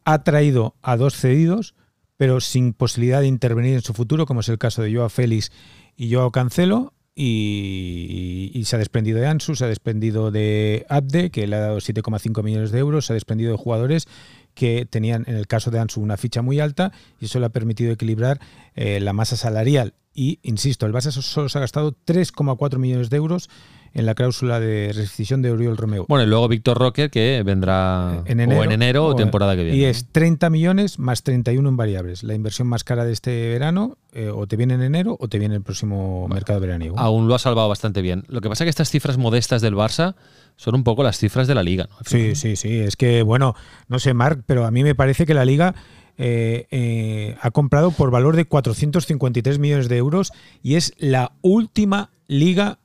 [0.06, 1.76] ha traído a dos cedidos,
[2.18, 5.52] pero sin posibilidad de intervenir en su futuro, como es el caso de Joao Félix
[5.96, 6.94] y Joao Cancelo.
[7.20, 11.78] Y, se ha desprendido de Ansu, se ha desprendido de Abde, que le ha dado
[11.78, 14.08] 7,5 millones de euros, se ha desprendido de jugadores
[14.54, 17.50] que tenían, en el caso de Ansu, una ficha muy alta y eso le ha
[17.50, 18.40] permitido equilibrar
[18.76, 19.96] eh, la masa salarial.
[20.14, 23.50] Y, insisto, el Barça solo se ha gastado 3,4 millones de euros
[23.98, 26.06] en la cláusula de rescisión de Oriol Romeo.
[26.08, 29.64] Bueno, y luego Víctor Roque, que vendrá en enero, o en enero o, temporada que
[29.64, 29.76] viene.
[29.76, 32.22] Y es 30 millones más 31 en variables.
[32.22, 35.40] La inversión más cara de este verano eh, o te viene en enero o te
[35.40, 37.00] viene el próximo bueno, mercado veraniego.
[37.00, 38.24] Aún lo ha salvado bastante bien.
[38.28, 40.14] Lo que pasa es que estas cifras modestas del Barça
[40.58, 41.90] son un poco las cifras de la liga.
[41.90, 41.98] ¿no?
[42.06, 42.78] Sí, sí, sí.
[42.78, 43.56] Es que, bueno,
[43.88, 45.74] no sé, Marc, pero a mí me parece que la liga...
[46.20, 50.34] Eh, eh, ha comprado por valor de 453 millones de euros
[50.64, 52.80] y es la última liga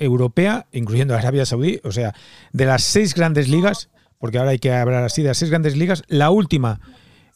[0.00, 2.14] europea, incluyendo Arabia Saudí, o sea,
[2.52, 5.76] de las seis grandes ligas, porque ahora hay que hablar así, de las seis grandes
[5.76, 6.80] ligas, la última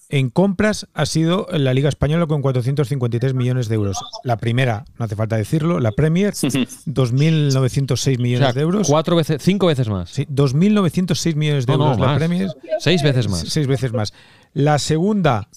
[0.09, 3.99] en compras ha sido la Liga Española con 453 millones de euros.
[4.23, 8.89] La primera, no hace falta decirlo, la Premier, 2.906 millones o sea, de euros.
[8.89, 10.11] Cuatro veces, cinco veces más.
[10.11, 12.19] Sí, 2.906 millones de no, euros no, la más.
[12.19, 12.51] Premier.
[12.79, 13.41] Seis veces más.
[13.41, 14.13] Seis veces más.
[14.53, 15.49] La segunda,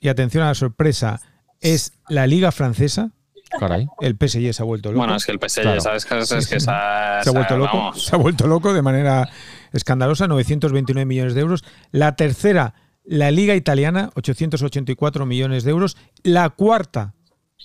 [0.00, 1.20] y atención a la sorpresa,
[1.60, 3.10] es la Liga Francesa.
[3.58, 3.86] Caray.
[4.00, 4.98] El PSG se ha vuelto loco.
[4.98, 5.80] Bueno, es que el PSG, claro.
[5.80, 6.06] ¿sabes?
[6.10, 7.76] Es, es que se ha, se ha vuelto loco.
[7.76, 8.04] Vamos.
[8.04, 9.28] Se ha vuelto loco de manera
[9.72, 11.64] escandalosa, 929 millones de euros.
[11.90, 15.96] La tercera, la Liga Italiana, 884 millones de euros.
[16.22, 17.14] La cuarta,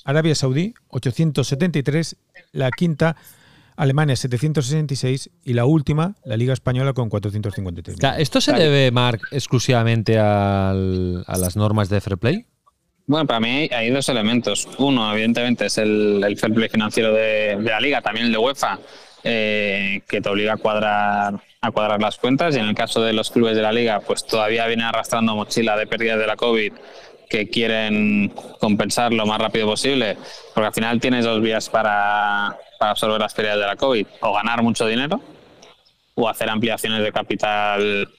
[0.06, 2.17] Arabia Saudí, 873.
[2.52, 3.15] La quinta,
[3.75, 5.30] Alemania, 766.
[5.43, 7.97] Y la última, la Liga Española, con 453.
[7.97, 12.45] Claro, ¿Esto se debe, Marc, exclusivamente al, a las normas de Fair Play?
[13.10, 14.67] Bueno, para mí hay dos elementos.
[14.78, 18.38] Uno, evidentemente, es el, el fair play financiero de, de, la liga, también el de
[18.38, 18.78] UEFA,
[19.24, 22.56] eh, que te obliga a cuadrar, a cuadrar las cuentas.
[22.56, 25.76] Y en el caso de los clubes de la liga, pues todavía vienen arrastrando mochila
[25.76, 26.72] de pérdidas de la COVID
[27.28, 30.15] que quieren compensar lo más rápido posible,
[30.54, 34.34] porque al final tienes dos vías para, para absorber las pérdidas de la COVID, o
[34.34, 35.19] ganar mucho dinero
[36.13, 38.10] o hacer ampliaciones de capital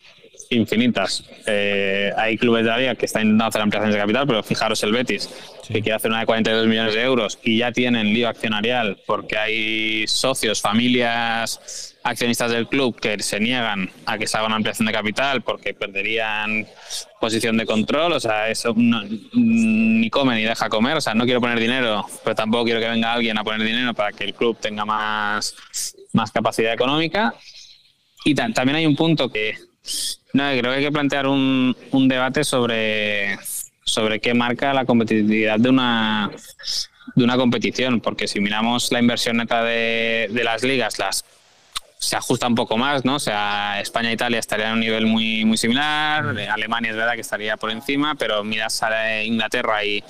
[0.50, 1.24] infinitas.
[1.46, 4.82] Eh, hay clubes de la liga que están intentando hacer ampliaciones de capital, pero fijaros
[4.82, 5.30] el Betis,
[5.62, 5.74] sí.
[5.74, 9.38] que quiere hacer una de 42 millones de euros y ya tienen lío accionarial porque
[9.38, 14.86] hay socios, familias accionistas del club que se niegan a que se haga una ampliación
[14.86, 16.66] de capital porque perderían
[17.20, 19.02] posición de control, o sea, eso no,
[19.34, 22.88] ni come ni deja comer, o sea, no quiero poner dinero, pero tampoco quiero que
[22.88, 25.54] venga alguien a poner dinero para que el club tenga más,
[26.12, 27.34] más capacidad económica.
[28.24, 29.54] Y también hay un punto que
[30.32, 33.38] no, creo que hay que plantear un, un, debate sobre,
[33.84, 36.30] sobre qué marca la competitividad de una,
[37.14, 41.24] de una competición, porque si miramos la inversión neta de, de las ligas, las
[42.00, 43.16] se ajusta un poco más, ¿no?
[43.16, 47.12] O sea, España e Italia estarían a un nivel muy, muy similar, Alemania es verdad
[47.14, 50.02] que estaría por encima, pero miras a Inglaterra y,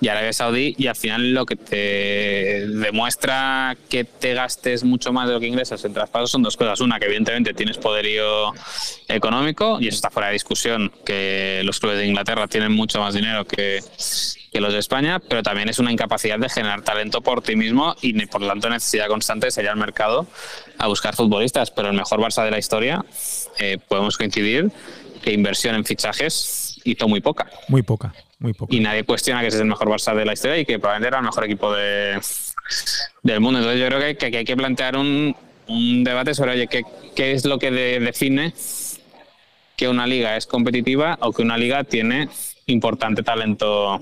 [0.00, 5.28] y Arabia Saudí y al final lo que te demuestra que te gastes mucho más
[5.28, 6.80] de lo que ingresas en traspasos son dos cosas.
[6.80, 8.52] Una, que evidentemente tienes poderío
[9.06, 13.14] económico y eso está fuera de discusión, que los clubes de Inglaterra tienen mucho más
[13.14, 13.80] dinero que,
[14.56, 17.94] que los de España, pero también es una incapacidad de generar talento por ti mismo
[18.00, 20.26] y por lo tanto necesidad constante de salir al mercado
[20.78, 21.70] a buscar futbolistas.
[21.70, 23.04] Pero el mejor Barça de la historia,
[23.58, 24.72] eh, podemos coincidir
[25.22, 27.50] que inversión en fichajes hizo muy poca.
[27.68, 28.74] Muy poca, muy poca.
[28.74, 31.08] Y nadie cuestiona que ese es el mejor Barça de la historia y que probablemente
[31.08, 32.18] era el mejor equipo de,
[33.22, 33.58] del mundo.
[33.58, 35.36] Entonces yo creo que, que, que hay que plantear un,
[35.68, 36.82] un, debate sobre, oye, ¿qué,
[37.14, 38.54] qué es lo que de, define
[39.76, 42.30] que una liga es competitiva o que una liga tiene
[42.64, 44.00] importante talento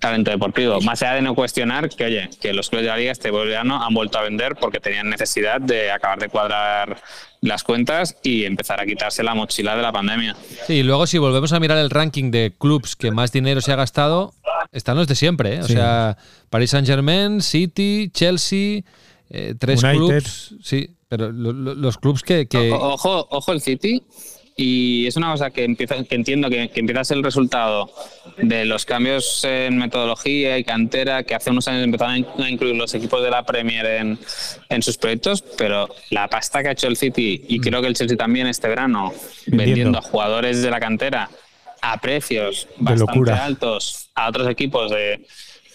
[0.00, 0.80] talento deportivo.
[0.80, 3.82] Más allá de no cuestionar que, oye, que los clubes de la liga este verano
[3.84, 7.02] han vuelto a vender porque tenían necesidad de acabar de cuadrar
[7.40, 10.36] las cuentas y empezar a quitarse la mochila de la pandemia.
[10.66, 13.72] Sí, y luego si volvemos a mirar el ranking de clubs que más dinero se
[13.72, 14.32] ha gastado,
[14.70, 15.60] están los de siempre, ¿eh?
[15.60, 15.72] O sí.
[15.72, 16.16] sea,
[16.48, 18.82] Paris Saint-Germain, City, Chelsea,
[19.30, 19.98] eh, tres United.
[19.98, 22.70] clubs, sí, pero lo, lo, los clubs que, que...
[22.70, 24.04] Ojo, ojo el City,
[24.56, 27.90] y es una cosa que, empieza, que entiendo que, que, empieza a ser el resultado
[28.36, 32.94] de los cambios en metodología y cantera que hace unos años empezaron a incluir los
[32.94, 34.18] equipos de la Premier en,
[34.68, 37.94] en sus proyectos, pero la pasta que ha hecho el City y creo que el
[37.94, 39.12] Chelsea también este verano
[39.46, 41.30] vendiendo, vendiendo a jugadores de la cantera
[41.80, 43.44] a precios bastante locura.
[43.44, 45.26] altos a otros equipos de,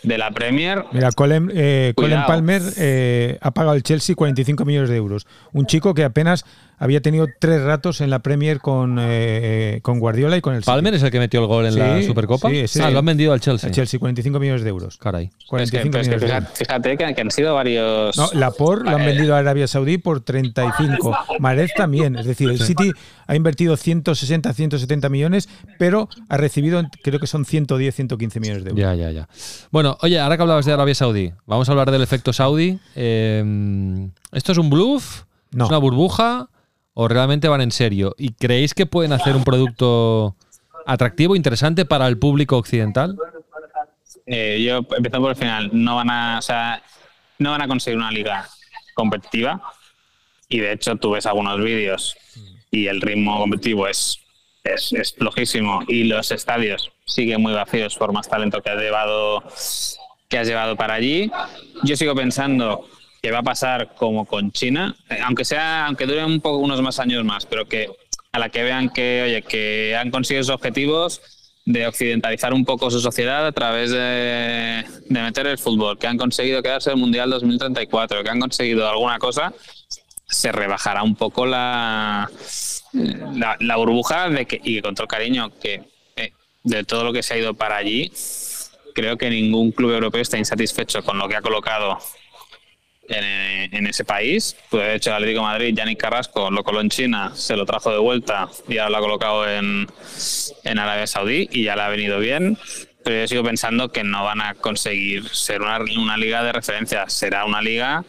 [0.03, 0.85] de la Premier.
[0.91, 2.23] Mira, Colin, eh, Colin.
[2.25, 5.27] Palmer eh, ha pagado el Chelsea 45 millones de euros.
[5.51, 6.45] Un chico que apenas
[6.77, 10.71] había tenido tres ratos en la Premier con, eh, con Guardiola y con el City.
[10.71, 12.49] Palmer es el que metió el gol en la Sí, Supercopa.
[12.49, 13.67] sí, ese- ah, lo han vendido al Chelsea.
[13.69, 14.97] El Chelsea, 45 millones de euros.
[14.97, 15.25] Caray.
[15.25, 16.57] Es que, 45 pero es que millones de fíjate, euros.
[16.57, 18.17] fíjate que, que han sido varios.
[18.17, 21.17] No, Laporte lo han Eh, vendido a Arabia Saudí por 35.
[21.39, 22.15] Mahrez también.
[22.15, 22.91] Es decir, el City
[23.25, 28.69] ha invertido 160, 170 millones, pero ha recibido, creo que son 110, 115 millones de
[28.69, 28.81] euros.
[28.81, 29.27] Ya, ya, ya.
[29.71, 32.79] Bueno, oye, ahora que hablabas de Arabia Saudí, vamos a hablar del efecto Saudi.
[32.95, 35.23] Eh, ¿Esto es un bluff?
[35.51, 35.63] No.
[35.65, 36.49] ¿Es una burbuja?
[36.99, 38.15] ¿O realmente van en serio?
[38.17, 40.35] ¿Y creéis que pueden hacer un producto
[40.87, 43.15] atractivo, interesante para el público occidental?
[44.25, 46.81] eh, yo empezando por el final, no van a, o sea,
[47.37, 48.49] no van a conseguir una liga
[48.95, 49.61] competitiva.
[50.49, 52.17] Y de hecho, tú ves algunos vídeos
[52.71, 54.19] y el ritmo competitivo es,
[54.63, 55.81] es, es flojísimo.
[55.87, 59.43] Y los estadios siguen muy vacíos por más talento que has llevado,
[60.27, 61.31] que has llevado para allí.
[61.83, 62.89] Yo sigo pensando
[63.27, 66.81] que va a pasar como con China, eh, aunque sea, aunque dure un poco unos
[66.81, 67.89] más años más, pero que
[68.31, 71.21] a la que vean que, oye, que han conseguido sus objetivos
[71.65, 76.63] de occidentalizar un poco su sociedad a través de, meter el fútbol, que han conseguido
[76.63, 79.53] quedarse en el Mundial 2034, que han conseguido alguna cosa,
[80.25, 82.31] se rebajará un poco la,
[82.93, 85.83] la, la burbuja de que, y con todo el cariño que
[86.15, 86.31] eh,
[86.63, 88.09] de todo lo que se ha ido para allí,
[88.95, 91.99] creo que ningún club europeo está insatisfecho con lo que ha colocado
[93.09, 94.55] en, en ese país.
[94.69, 97.65] Pues de hecho, el Atlético de Madrid, Yannick Carrasco, lo coló en China, se lo
[97.65, 99.87] trajo de vuelta y ahora lo ha colocado en,
[100.63, 102.57] en Arabia Saudí y ya le ha venido bien.
[103.03, 107.07] Pero yo sigo pensando que no van a conseguir ser una, una liga de referencia.
[107.07, 108.03] Será una liga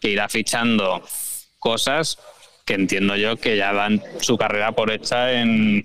[0.00, 1.02] que irá fichando
[1.58, 2.18] cosas
[2.66, 5.84] que entiendo yo que ya dan su carrera por hecha en,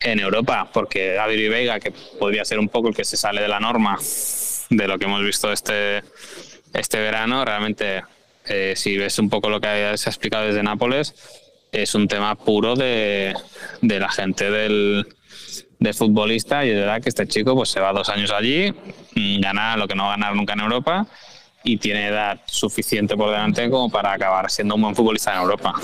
[0.00, 3.48] en Europa, porque Gabriel Veiga, que podría ser un poco el que se sale de
[3.48, 3.98] la norma
[4.70, 6.02] de lo que hemos visto este,
[6.74, 8.02] este verano, realmente,
[8.46, 11.14] eh, si ves un poco lo que se ha explicado desde Nápoles,
[11.72, 13.34] es un tema puro de,
[13.80, 15.06] de la gente del,
[15.78, 18.72] del futbolista y es verdad que este chico pues se va dos años allí,
[19.14, 21.06] mm, gana lo que no va a ganar nunca en Europa
[21.62, 25.74] y tiene edad suficiente por delante como para acabar siendo un buen futbolista en Europa.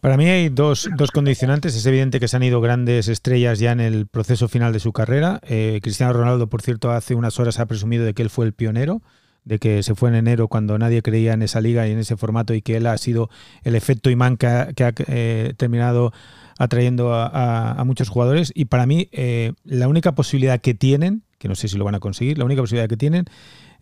[0.00, 1.74] Para mí hay dos, dos condicionantes.
[1.76, 4.92] Es evidente que se han ido grandes estrellas ya en el proceso final de su
[4.92, 5.40] carrera.
[5.44, 8.52] Eh, Cristiano Ronaldo, por cierto, hace unas horas ha presumido de que él fue el
[8.52, 9.00] pionero,
[9.44, 12.16] de que se fue en enero cuando nadie creía en esa liga y en ese
[12.16, 13.28] formato y que él ha sido
[13.62, 16.12] el efecto imán que ha, que ha, eh, terminado
[16.58, 18.52] atrayendo a, a, a, muchos jugadores.
[18.54, 21.94] Y para mí eh, la única posibilidad que tienen, que no sé si lo van
[21.94, 23.26] a conseguir, la única posibilidad que tienen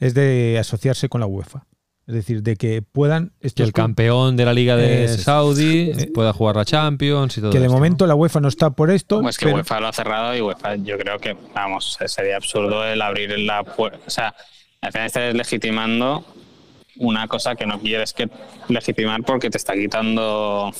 [0.00, 1.66] es de asociarse con la UEFA.
[2.06, 3.32] Es decir, de que puedan.
[3.54, 7.40] Que el campeón de la Liga de es, Saudi es, pueda jugar la Champions y
[7.40, 8.08] todo Que de esto, momento ¿no?
[8.08, 9.20] la UEFA no está por esto.
[9.20, 9.58] Pues que pero...
[9.58, 13.62] UEFA lo ha cerrado y UEFA, yo creo que, vamos, sería absurdo el abrir la
[13.62, 14.00] puerta.
[14.04, 14.34] O sea,
[14.82, 16.24] al final estás legitimando
[16.96, 18.28] una cosa que no quieres que
[18.68, 20.72] legitimar porque te está quitando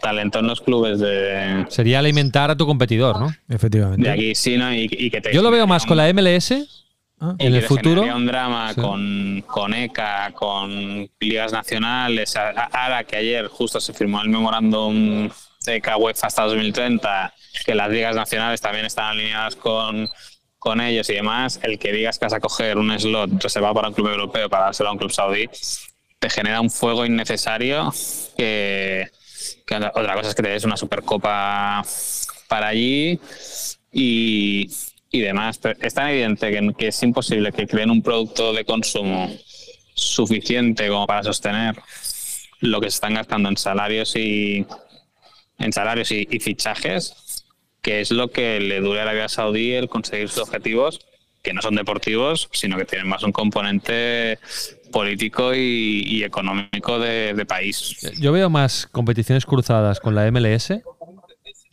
[0.00, 1.64] talento en los clubes de.
[1.68, 3.32] Sería alimentar a tu competidor, ¿no?
[3.48, 4.02] Efectivamente.
[4.02, 4.72] De aquí sí, ¿no?
[4.74, 6.52] Y, y que te Yo lo veo más con la MLS.
[7.20, 8.80] Ah, en el futuro un drama sí.
[8.80, 12.34] con, con ECA, con ligas nacionales.
[12.36, 15.30] Ahora que ayer justo se firmó el memorándum
[15.64, 17.32] de ECA UEFA hasta 2030,
[17.64, 20.08] que las ligas nacionales también están alineadas con,
[20.64, 21.60] con ellos y demás.
[21.62, 24.64] El que digas que vas a coger un slot reservado para un club europeo para
[24.64, 25.46] dárselo a un club saudí,
[26.18, 27.92] te genera un fuego innecesario
[28.34, 29.10] que,
[29.68, 31.84] otra cosa es que te des una supercopa
[32.48, 33.20] para allí
[33.92, 34.70] y,
[35.10, 35.58] y demás.
[35.58, 39.30] Pero es tan evidente que, es imposible que creen un producto de consumo
[39.92, 41.76] suficiente como para sostener
[42.60, 44.64] lo que se están gastando en salarios y
[45.58, 47.23] en salarios y fichajes,
[47.84, 51.00] que es lo que le dure a Arabia Saudí el conseguir sus objetivos,
[51.42, 54.38] que no son deportivos, sino que tienen más un componente
[54.90, 57.96] político y, y económico de, de país.
[58.18, 60.72] Yo veo más competiciones cruzadas con la MLS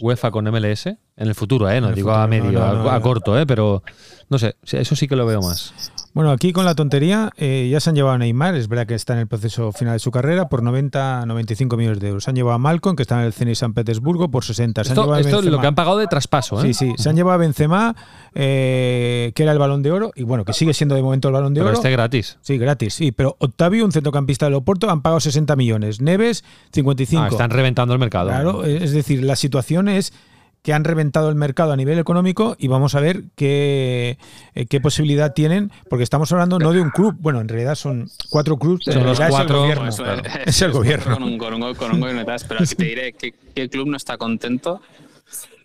[0.02, 1.80] UEFA con MLS en el futuro, ¿eh?
[1.80, 3.46] No digo futuro, a medio, no, no, no, a, a, corto, ¿eh?
[3.46, 3.84] Pero
[4.30, 5.74] no sé, eso sí que lo veo más.
[6.14, 8.96] Bueno, aquí con la tontería eh, ya se han llevado a Neymar, es verdad que
[8.96, 12.26] está en el proceso final de su carrera, por 90 95 millones de euros.
[12.26, 14.84] Se han llevado a Malcolm, que está en el Zenit San Petersburgo, por 60.
[14.84, 16.74] Se esto, han esto es lo que han pagado de traspaso, ¿eh?
[16.74, 16.94] Sí, sí.
[16.98, 17.96] Se han llevado a Benzema,
[18.36, 21.34] eh, que era el balón de oro, y bueno, que sigue siendo de momento el
[21.34, 21.78] balón de pero oro.
[21.78, 22.38] este gratis.
[22.42, 23.14] Sí, gratis, sí.
[23.14, 26.02] Pero Octavio, un centrocampista de Loporto, han pagado 60 millones.
[26.02, 26.44] Neves,
[26.74, 27.24] 55.
[27.24, 28.28] Ah, están reventando el mercado.
[28.28, 30.14] Claro, es decir, la situación es
[30.62, 34.18] que han reventado el mercado a nivel económico y vamos a ver qué,
[34.54, 38.10] eh, qué posibilidad tienen, porque estamos hablando no de un club, bueno, en realidad son
[38.30, 39.92] cuatro clubes, son los cuatro, es el gobierno.
[39.96, 40.22] Claro.
[40.24, 41.14] es, es, el gobierno.
[41.16, 43.88] Con un, con un, con un gobierno detrás, pero aquí te diré que qué club
[43.88, 44.82] no está contento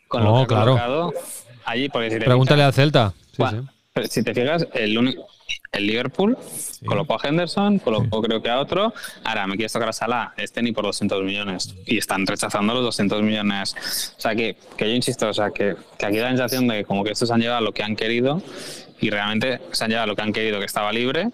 [0.08, 0.72] con lo no, que ha claro.
[0.72, 1.12] colocado
[1.64, 3.14] allí, porque si te Pregúntale fijas, al Celta.
[3.32, 3.56] Sí, ¿cuá- sí.
[3.92, 5.26] Pero si te fijas, el único,
[5.76, 6.36] el Liverpool
[6.84, 8.92] colocó a Henderson, colocó creo que a otro.
[9.24, 11.74] Ahora me quieres tocar a Salah, este ni por 200 millones.
[11.86, 13.74] Y están rechazando los 200 millones.
[14.16, 16.78] O sea que, que yo insisto, o sea que, que aquí da la sensación de
[16.78, 18.42] que como que estos han llevado lo que han querido
[19.00, 21.28] y realmente se han llevado lo que han querido que estaba libre.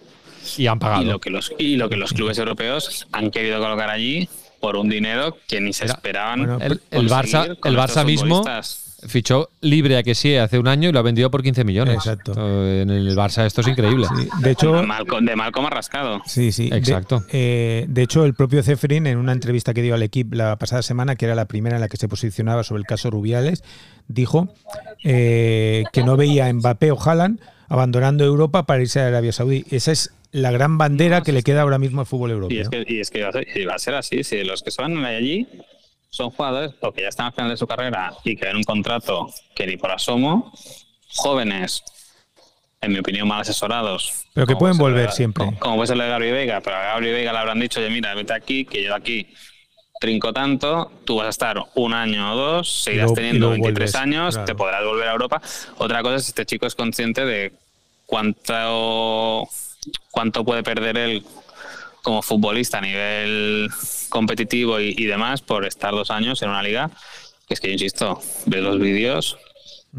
[0.57, 1.03] Y han pagado.
[1.03, 4.27] Y lo que los, y lo que los clubes europeos han querido colocar allí
[4.59, 6.39] por un dinero que ni se Era- esperaban.
[6.45, 8.43] bueno, El, el Barça, el Barça mismo.
[9.07, 11.95] Fichó libre a que sí hace un año y lo ha vendido por 15 millones.
[11.95, 12.33] Exacto.
[12.33, 14.07] En el Barça esto es increíble.
[14.17, 16.21] Sí, de hecho, de Malcolm, de Malcolm ha rascado.
[16.25, 16.69] Sí, sí.
[16.69, 17.23] De- Exacto.
[17.31, 20.81] eh, De, hecho, el propio Ceferin, en una entrevista que dio al equipo la pasada
[20.81, 23.63] semana, que era la primera en la que se posicionaba sobre el caso Rubiales,
[24.07, 24.53] dijo
[25.03, 27.39] eh, que no veía a Mbappé o Haaland
[27.69, 29.65] abandonando Europa para irse a Arabia Saudí.
[29.71, 32.61] Esa es la gran bandera que le queda ahora mismo al fútbol Y europeo.
[32.61, 34.23] es que, y es que iba, a ser, iba a ser así.
[34.23, 35.47] Si los que se van allí
[36.13, 38.63] son jugadores o que ya están al final de su carrera y que ven un
[38.63, 40.53] contrato que ni por asomo,
[41.15, 41.81] jóvenes,
[42.81, 44.25] en mi opinión, mal asesorados.
[44.35, 45.43] Pero que pueden volver de- siempre.
[45.43, 47.79] Como, como puede ser el de Gabri Vega, pero a Gabri Vega le habrán dicho,
[47.79, 49.33] oye, mira, vete aquí, que yo aquí
[49.99, 53.95] trinco tanto, tú vas a estar un año o dos, seguirás teniendo luego 23 vuelves,
[53.95, 54.45] años, claro.
[54.45, 55.41] te podrás volver a Europa.
[55.79, 57.53] Otra cosa es si este chico es consciente de
[58.05, 59.47] cuánto,
[60.11, 61.25] cuánto puede perder él
[62.03, 63.69] como futbolista a nivel
[64.09, 66.91] competitivo y, y demás por estar dos años en una liga
[67.47, 69.37] que es que yo insisto, ves los vídeos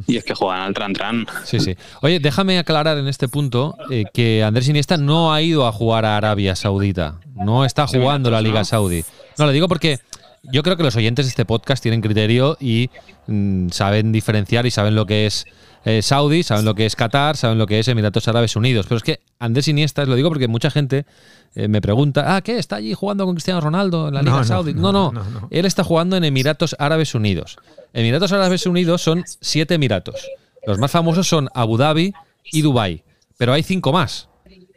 [0.06, 1.26] y es que juegan al tran tran.
[1.44, 1.76] Sí, sí.
[2.02, 6.04] Oye, déjame aclarar en este punto eh, que Andrés Iniesta no ha ido a jugar
[6.04, 7.20] a Arabia Saudita.
[7.34, 8.64] No está jugando la Liga.
[8.64, 9.04] Saudí.
[9.38, 9.98] No, lo digo porque
[10.42, 12.90] yo creo que los oyentes de este podcast tienen criterio y
[13.26, 15.46] mm, saben diferenciar y saben lo que es
[15.84, 18.86] eh, Saudi, saben lo que es Qatar, saben lo que es Emiratos Árabes Unidos.
[18.88, 21.06] Pero es que Andrés Iniesta, lo digo porque mucha gente
[21.54, 22.58] eh, me pregunta, ah, ¿qué?
[22.58, 24.74] ¿Está allí jugando con Cristiano Ronaldo en la Liga no, Saudí?
[24.74, 25.48] no, No no, no, no.
[25.50, 27.56] Él está jugando en Emiratos Árabes Unidos.
[27.92, 30.26] Emiratos Árabes Unidos son siete Emiratos.
[30.66, 32.14] Los más famosos son Abu Dhabi
[32.50, 33.04] y Dubai,
[33.36, 34.28] pero hay cinco más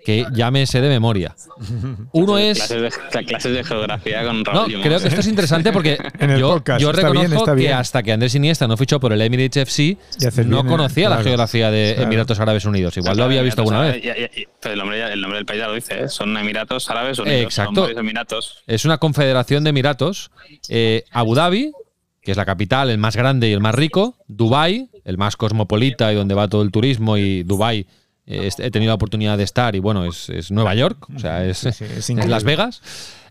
[0.08, 1.36] que ya me sé de memoria.
[2.14, 4.86] Uno es Clases de, clases de geografía con no, Raúl Llimós.
[4.86, 7.74] creo que esto es interesante porque En el yo, podcast, yo reconozco bien, que bien.
[7.74, 9.98] hasta que Andrés Iniesta no fichó por el Emirates FC,
[10.46, 12.08] no bien, conocía la geografía de claro.
[12.08, 12.96] Emiratos Árabes Unidos.
[12.96, 14.02] Igual lo había visto alguna vez.
[14.02, 14.30] ya- ya-
[14.62, 16.08] pero el nombre, ya- el nombre del país ya lo dice, ¿eh?
[16.08, 17.42] son Emiratos Árabes Unidos.
[17.42, 17.88] Exacto.
[17.90, 18.64] Son Emiratos.
[18.66, 20.32] Es una confederación de Emiratos.
[20.70, 21.74] Eh, Abu Dhabi,
[22.22, 24.16] que es la capital, el más grande y el más rico.
[24.30, 27.18] Dubai, el más cosmopolita y donde va todo el turismo.
[27.18, 27.86] Y Dubai, eh,
[28.28, 31.60] he tenido la oportunidad de estar y bueno, es, es Nueva York, o sea, es,
[31.60, 32.36] Sí, sí, es es increíble.
[32.36, 32.82] Las Vegas.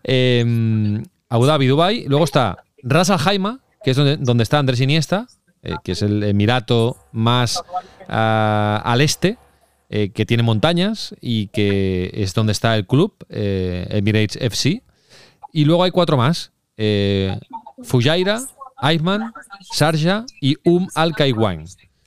[0.03, 2.05] Eh, Abu Dhabi, Dubai.
[2.09, 5.27] Luego está Ras Al Khaimah, que es donde, donde está Andrés Iniesta,
[5.63, 7.63] eh, que es el emirato más
[8.09, 9.39] ah, al este,
[9.89, 14.83] eh, que tiene montañas y que es donde está el club, eh, Emirates FC.
[15.53, 16.53] Y luego hay cuatro más.
[16.77, 17.39] Eh,
[17.83, 18.41] Fujairah,
[18.77, 19.33] Ayman,
[19.75, 21.65] Sharjah y Um Al Kaiwan.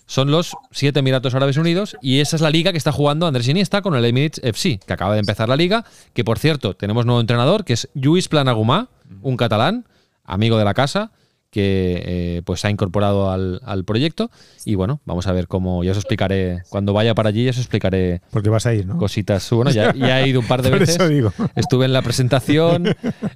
[0.09, 3.47] Son los siete Emiratos Árabes Unidos y esa es la liga que está jugando Andrés
[3.47, 7.05] Iniesta con el Emirates FC, que acaba de empezar la liga, que por cierto tenemos
[7.05, 8.89] nuevo entrenador, que es Lluís Planagumá,
[9.21, 9.85] un catalán,
[10.25, 11.11] amigo de la casa,
[11.51, 14.29] que eh, pues se ha incorporado al, al proyecto
[14.65, 17.57] y bueno, vamos a ver cómo, ya os explicaré, cuando vaya para allí ya os
[17.57, 18.97] explicaré Porque vas a ir, ¿no?
[18.97, 19.49] cositas.
[19.51, 20.95] Bueno, ya, ya he ido un par de Por veces.
[20.95, 21.33] eso digo.
[21.55, 22.85] Estuve en la presentación,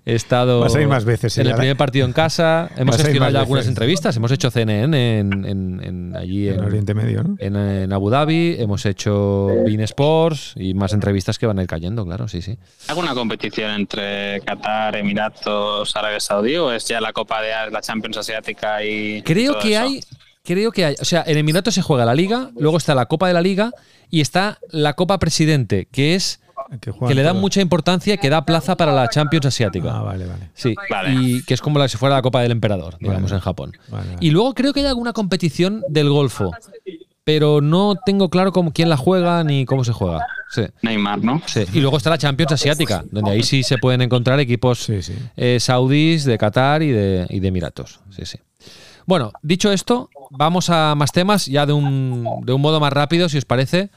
[0.06, 2.70] he estado Vas a ir más veces, en el primer partido en casa.
[2.78, 3.70] Hemos gestionado ya algunas veces.
[3.70, 4.16] entrevistas.
[4.18, 7.36] Hemos hecho CNN en, en- en- allí en, En Oriente Medio, ¿no?
[7.40, 8.58] en- en Abu Dhabi.
[8.60, 12.58] Hemos hecho Bean Sports y más entrevistas que van a ir cayendo, claro, sí, sí.
[12.90, 18.03] ¿Alguna competición entre Qatar, Emiratos, Arabia Saudí o es ya la Copa de la Champions
[18.20, 19.84] Asiática y Creo todo que eso?
[19.84, 20.00] hay.
[20.44, 20.96] Creo que hay.
[21.02, 23.72] O sea, en Emiratos se juega la Liga, luego está la Copa de la Liga
[24.10, 26.42] y está la Copa Presidente, que es
[26.82, 27.42] Que, juegan que le dan todos.
[27.42, 29.96] mucha importancia, que da plaza para la Champions Asiática.
[29.96, 30.50] Ah, vale, vale.
[30.54, 31.14] Sí, Vale.
[31.14, 33.36] y que es como la, si fuera la Copa del Emperador, digamos, Vale.
[33.36, 33.72] en Japón.
[33.90, 34.18] Vale, vale.
[34.20, 36.52] Y luego creo que hay alguna competición del Golfo,
[37.24, 40.26] pero no tengo claro cómo, quién la juega ni cómo se juega.
[40.54, 41.42] Sí, Neymar, ¿no?
[41.48, 41.64] sí.
[41.74, 45.14] Y luego está la Champions Asiática, donde ahí sí se pueden encontrar equipos Sí, sí.
[45.36, 48.00] eh, saudíes, de Qatar y de, y de Emiratos.
[48.12, 48.38] Sí, sí.
[49.06, 53.30] Bueno, dicho esto, vamos a más temas, ya de un, de un modo más rápido,
[53.30, 53.90] si os parece,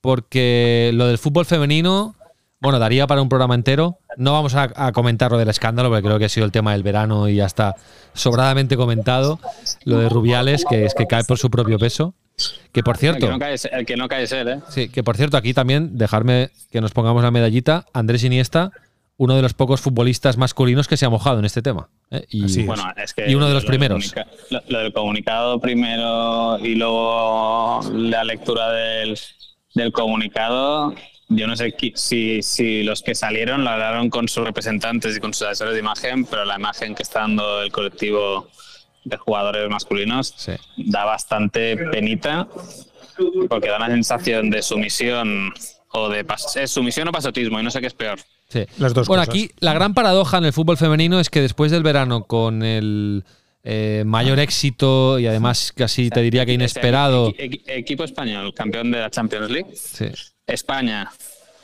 [0.00, 2.14] porque lo del fútbol femenino,
[2.60, 3.98] bueno, daría para un programa entero.
[4.16, 6.72] No vamos a, a comentar lo del escándalo, porque creo que ha sido el tema
[6.72, 7.74] del verano y ya está
[8.14, 9.38] sobradamente comentado.
[9.84, 12.14] Lo de Rubiales, que es que cae por su propio peso.
[12.72, 14.60] Que por El cierto, que no cae, es- el que no cae es él, ¿eh?
[14.68, 17.84] Sí, que por cierto, aquí también dejarme que nos pongamos la medallita.
[17.92, 18.70] Andrés Iniesta,
[19.16, 21.88] uno de los pocos futbolistas masculinos que se ha mojado en este tema.
[22.12, 22.24] ¿eh?
[22.30, 22.66] Y, Así es.
[22.66, 24.12] Bueno, es que Y uno de los lo primeros.
[24.14, 29.18] comunica- Lo, lo del comunicado primero y luego la lectura del,
[29.74, 30.94] del comunicado,
[31.28, 35.20] yo no sé qui- si, si los que salieron lo hablaron con sus representantes y
[35.20, 38.48] con sus asesores de imagen, pero la imagen que está dando el colectivo
[39.04, 40.52] de jugadores masculinos Sí.
[40.76, 42.48] da bastante penita
[43.48, 45.52] porque da una sensación de sumisión
[45.92, 48.18] o de pas- es sumisión o pasotismo y no sé qué es peor.
[48.48, 48.64] Sí.
[48.78, 49.34] Las dos bueno, cosas.
[49.34, 53.24] aquí la gran paradoja en el fútbol femenino es que después del verano, con el
[53.70, 57.32] eh, mayor éxito y además casi te diría que inesperado.
[57.32, 59.68] Equi- equi- equipo español, campeón de la Champions League.
[59.74, 60.06] Sí.
[60.46, 61.10] España,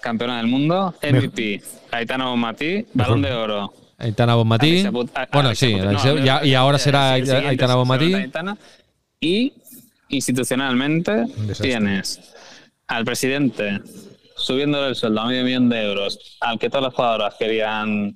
[0.01, 0.95] campeona del mundo.
[1.03, 3.73] MVP, Aitana Bonmatí, Balón de Oro.
[3.97, 4.85] Aitana Bonmatí.
[5.33, 8.13] Bueno, sí, no, ya- y ahora será Aitana Bonmatí.
[9.21, 9.55] Y
[10.11, 11.25] institucionalmente
[11.61, 12.21] tienes
[12.87, 13.81] al presidente
[14.37, 18.15] subiéndole el sueldo a medio millón de euros, al que todas las jugadoras querían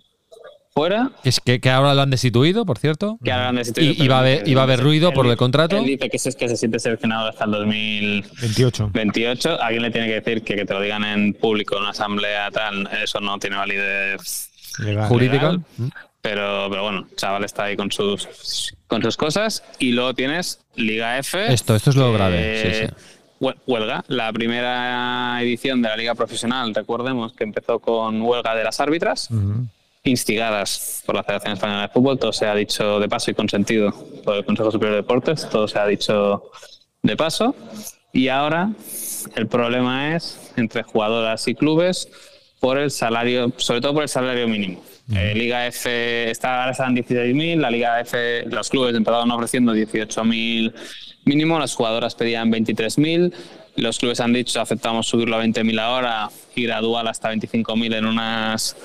[0.79, 3.19] fuera, es que, que ahora lo han destituido, por cierto.
[3.23, 5.77] que ahora lo han destituido, Y- va a haber- a ruido él por el contrato.
[5.79, 8.91] Él dice que, es que se siente seleccionado hasta el 2028.
[8.93, 9.61] 28.
[9.63, 12.51] Alguien le tiene que decir que, que te lo digan en público, en una asamblea,
[12.51, 15.09] tal, eso no tiene validez Legal.
[15.09, 15.53] Jurídica.
[15.53, 15.61] legal.
[16.21, 19.63] Pero, pero bueno, chaval está ahí con sus, con sus cosas.
[19.79, 21.53] Y luego tienes Liga F.
[21.53, 22.63] Esto, esto es lo que- grave.
[22.63, 22.95] Sí, sí.
[23.41, 28.65] hue- Huelga, la primera edición de la Liga Profesional, recordemos que empezó con huelga de
[28.65, 29.29] las árbitras.
[30.05, 33.93] Instigadas por la Federación Española de Fútbol, todo se ha dicho de paso y consentido
[34.25, 36.51] por el Consejo Superior de Deportes, todo se ha dicho
[37.03, 37.55] de paso.
[38.13, 38.71] Y ahora
[39.37, 42.09] el problema es entre jugadoras y clubes
[42.61, 44.83] por el salario, sobre todo por el salario mínimo.
[45.15, 50.75] Eh, Liga F está, ahora están 16.000, la Liga F, los clubes empezaron ofreciendo 18.000
[51.25, 53.33] mínimo, las jugadoras pedían 23.000,
[53.79, 58.77] los clubes han dicho aceptamos subirlo a 20.000 ahora y gradual hasta 25.000 en unas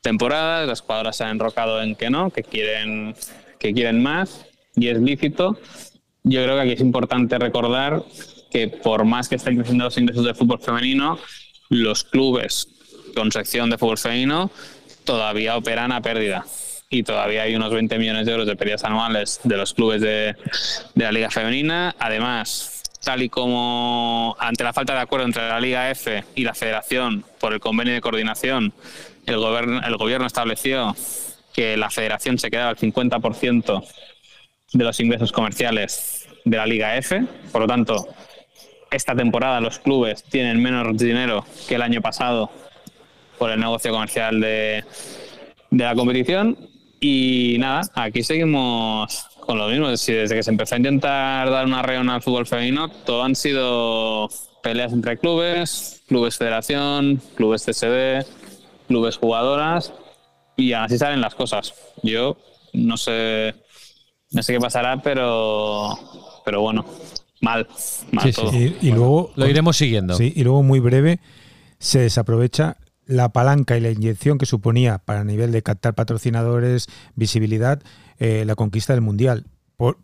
[0.00, 3.14] temporadas, las jugadoras se han enrocado en que no, que quieren,
[3.58, 4.46] que quieren más
[4.76, 5.58] y es lícito.
[6.24, 8.02] Yo creo que aquí es importante recordar
[8.50, 11.18] que por más que estén creciendo los ingresos del fútbol femenino,
[11.68, 12.68] los clubes
[13.14, 14.50] con sección de fútbol femenino
[15.04, 16.44] todavía operan a pérdida.
[16.90, 20.34] Y todavía hay unos 20 millones de euros de pérdidas anuales de los clubes de,
[20.94, 21.94] de la Liga Femenina.
[21.98, 26.54] Además, tal y como ante la falta de acuerdo entre la Liga F y la
[26.54, 28.72] Federación por el convenio de coordinación,
[29.26, 30.96] el gobierno, el estableció
[31.52, 33.84] que la Federación se quedaba al 50%
[34.72, 37.22] de los ingresos comerciales de la Liga F.
[37.52, 38.08] Por lo tanto,
[38.90, 42.50] esta temporada los clubes tienen menos dinero que el año pasado
[43.36, 44.82] por el negocio comercial de
[45.72, 46.56] la competición.
[47.00, 49.96] Y nada, aquí seguimos con lo mismo.
[49.96, 53.34] Si desde que se empezó a intentar dar una reunión al fútbol femenino, todo han
[53.34, 54.28] sido
[54.62, 58.26] peleas entre clubes, clubes federación, clubes CSD,
[58.88, 59.94] clubes jugadoras,
[60.54, 61.72] y así salen las cosas.
[62.02, 62.36] Yo
[62.74, 63.54] no sé,
[64.32, 65.98] no sé qué pasará, pero,
[66.44, 66.84] pero bueno,
[67.40, 67.66] mal,
[68.12, 68.42] mal Sí, sí.
[68.42, 68.52] todo.
[68.52, 69.32] Y, y luego.
[69.34, 70.12] Lo iremos siguiendo.
[70.12, 71.20] Sí, y luego muy breve
[71.78, 72.76] se desaprovecha
[73.08, 76.86] la palanca y la inyección que suponía para nivel de captar patrocinadores,
[77.16, 77.82] visibilidad,
[78.18, 79.46] eh, la conquista del Mundial.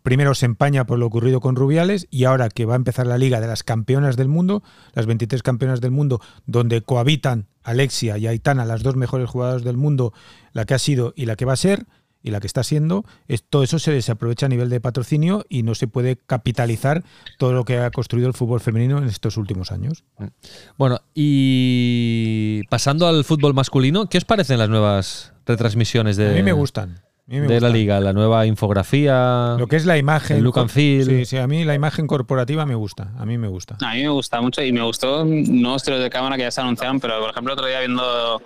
[0.03, 3.17] Primero se empaña por lo ocurrido con Rubiales y ahora que va a empezar la
[3.17, 8.25] Liga de las Campeonas del Mundo, las 23 campeonas del mundo, donde cohabitan Alexia y
[8.25, 10.13] Aitana, las dos mejores jugadoras del mundo,
[10.53, 11.87] la que ha sido y la que va a ser,
[12.25, 15.61] y la que está siendo, es, todo eso se desaprovecha a nivel de patrocinio y
[15.61, 17.03] no se puede capitalizar
[17.37, 20.03] todo lo que ha construido el fútbol femenino en estos últimos años.
[20.75, 26.41] Bueno, y pasando al fútbol masculino, ¿qué os parecen las nuevas retransmisiones de, a mí
[26.41, 26.99] me gustan.
[27.27, 27.99] de la liga?
[27.99, 29.55] La nueva infografía.
[29.59, 30.37] Lo que es la imagen.
[30.37, 31.05] El look and feel.
[31.05, 33.11] Sí, sí, a mí la imagen corporativa me gusta.
[33.19, 33.77] A mí me gusta.
[33.81, 36.61] A mí me gusta mucho y me gustó nuevos tiros de cámara que ya se
[36.61, 38.41] anunciaron, pero por ejemplo, otro día viendo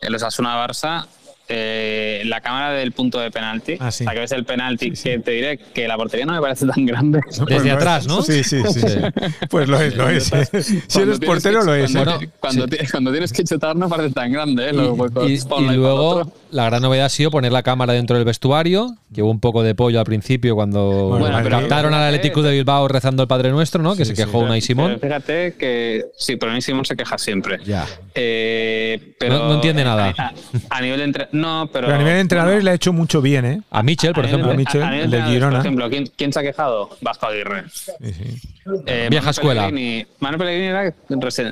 [0.00, 1.06] el Osasuna Barça,
[1.52, 4.04] eh, la cámara del punto de penalti, Ah, sí.
[4.04, 6.64] o sea, que ves el penalti, que te diré que la portería no me parece
[6.66, 7.20] tan grande.
[7.28, 8.08] Desde Pues atrás, es.
[8.08, 8.22] ¿no?
[8.22, 8.80] Sí, sí, sí.
[8.80, 8.86] Sí.
[9.50, 10.24] Pues lo es, lo es.
[10.86, 11.90] si eres portero, que- lo es.
[11.92, 14.72] Cuando, Bueno, ti- cuando, cuando tienes que chutar no parece tan grande, ¿eh?
[14.72, 16.32] Luego, pues, Y, y y luego otro.
[16.52, 19.62] La gran novedad ha sido poner la cámara dentro del vestuario, que hubo un poco
[19.62, 23.82] de pollo al principio cuando Bueno, captaron al Atlético de Bilbao rezando el Padre Nuestro,
[23.82, 23.92] ¿no?
[23.96, 24.22] Que Sí, se sí.
[24.24, 24.98] quejó Unai Simón.
[25.00, 27.58] Fíjate que sí, pero Unai Simón se queja siempre.
[27.64, 27.86] Ya.
[28.14, 30.14] Eh, pero No- no entiende nada.
[30.18, 30.32] A,
[30.70, 31.28] a nivel de entre...
[31.32, 31.86] No, pero...
[31.86, 33.62] Pero a nivel de entrenadores le ha hecho mucho bien, ¿eh?
[33.70, 34.52] A Michel, por A nivel ejemplo.
[34.52, 35.56] de- Michel, a nivel el de Girona.
[35.58, 36.90] Por ejemplo, ¿quién, quién se ha quejado?
[37.00, 37.64] Vasco Aguirre.
[37.70, 38.48] Sí, sí.
[38.86, 39.68] Eh, Vieja Manu escuela.
[39.68, 40.94] Pellegrini- Manu Pellegrini era...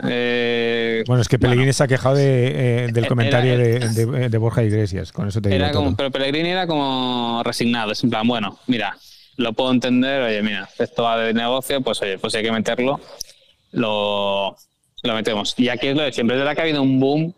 [0.08, 4.06] eh, Bueno, es que Pellegrini se ha quejado de, eh, del Era- comentario era- de,
[4.06, 4.87] de- de Borja Iglesias.
[5.12, 5.96] Con eso te digo era como, todo.
[5.96, 7.92] pero Pellegrini era como resignado.
[7.92, 8.96] Es en plan, bueno, mira,
[9.36, 10.22] lo puedo entender.
[10.22, 13.00] Oye, mira, esto va de negocio, pues oye, pues hay que meterlo.
[13.72, 14.56] Lo,
[15.02, 15.54] lo metemos.
[15.58, 16.36] Y aquí es lo de siempre.
[16.36, 17.34] Es verdad que ha habido un boom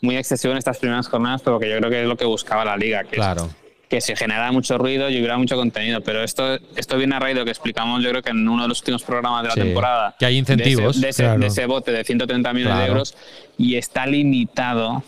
[0.00, 2.64] muy excesivo en estas primeras jornadas, pero que yo creo que es lo que buscaba
[2.64, 3.04] la liga.
[3.04, 3.48] Que es Claro.
[3.88, 6.00] que se genera mucho ruido y hubiera mucho contenido.
[6.00, 8.62] Pero esto, esto viene a raíz de lo que explicamos, yo creo que en uno
[8.62, 10.14] de los últimos programas de la Sí, temporada.
[10.18, 11.00] que hay incentivos.
[11.00, 11.40] De ese, de ese- Claro.
[11.40, 12.92] de ese bote de 130 millones de Claro.
[12.92, 13.14] euros
[13.58, 15.02] y está limitado,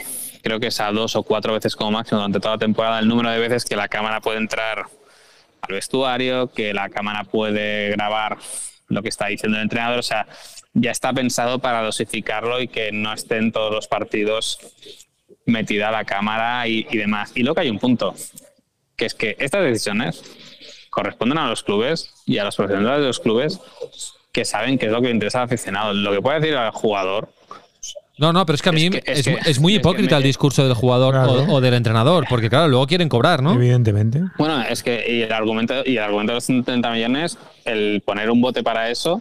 [0.44, 3.08] creo que es a dos o cuatro veces como máximo durante toda la temporada, el
[3.08, 4.84] número de veces que la cámara puede entrar
[5.62, 8.36] al vestuario, que la cámara puede grabar
[8.88, 10.26] lo que está diciendo el entrenador, o sea,
[10.74, 14.58] ya está pensado para dosificarlo y que no estén todos los partidos
[15.46, 17.32] metida la cámara y, demás.
[17.34, 18.14] Y luego hay un punto,
[18.96, 20.22] que es que estas decisiones
[20.90, 23.60] corresponden a los clubes y a los profesionales de los clubes
[24.30, 25.94] que saben qué es lo que interesa al aficionado.
[25.94, 27.32] Lo que puede decir al jugador
[28.16, 29.78] No, no, pero es que a Es mí que- es, es que- es muy es
[29.78, 31.32] que hipócrita me- el discurso del jugador Claro.
[31.32, 33.54] o, o del entrenador, porque claro, luego quieren cobrar, ¿no?
[33.54, 34.20] Evidentemente.
[34.38, 38.30] Bueno, es que y el argumento y el argumento de los 30 millones, el poner
[38.30, 39.20] un bote para eso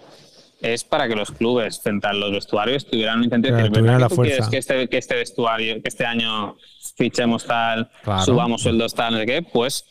[0.61, 3.55] es para que los clubes frente a los vestuarios tuvieran un incentivo.
[3.55, 4.49] Claro, decir, tuvieran ¿verdad la que fuerza.
[4.49, 6.55] que este, que este vestuario, que este año
[6.95, 8.21] fichemos tal, Claro.
[8.23, 9.83] subamos sueldos tal, no sé qué, pues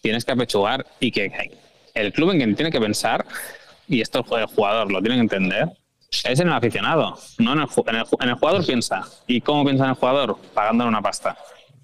[0.00, 1.30] tienes que apechugar y que
[1.94, 3.26] el club en quien tiene que pensar,
[3.88, 5.68] y esto el jugador lo tiene que entender,
[6.10, 9.02] es en el aficionado, no en el, en el, en el jugador piensa.
[9.26, 10.38] ¿Y cómo piensa en el jugador?
[10.54, 11.36] Pagándole una pasta.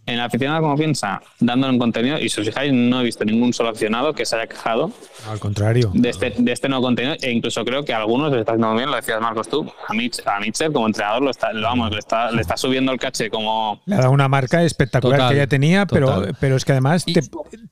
[0.05, 1.23] En el aficionado, ¿cómo piensa?
[1.39, 2.19] Dándole un contenido.
[2.19, 4.91] Y si os fijáis, no he visto ningún solo aficionado que se haya quejado
[5.31, 5.93] Al contrario.
[5.95, 7.15] de este, de este nuevo contenido.
[7.23, 9.65] E incluso creo que a algunos les está haciendo bien, lo decías Marcos tú.
[9.89, 12.91] A, Mitch, a Mitchell, como entrenador, lo está, lo- vamos, le, está, le está subiendo
[12.91, 13.81] el caché como.
[13.87, 16.37] Le ha dado una marca espectacular Total, que ya tenía, pero, total.
[16.41, 17.21] pero es que además Y- te,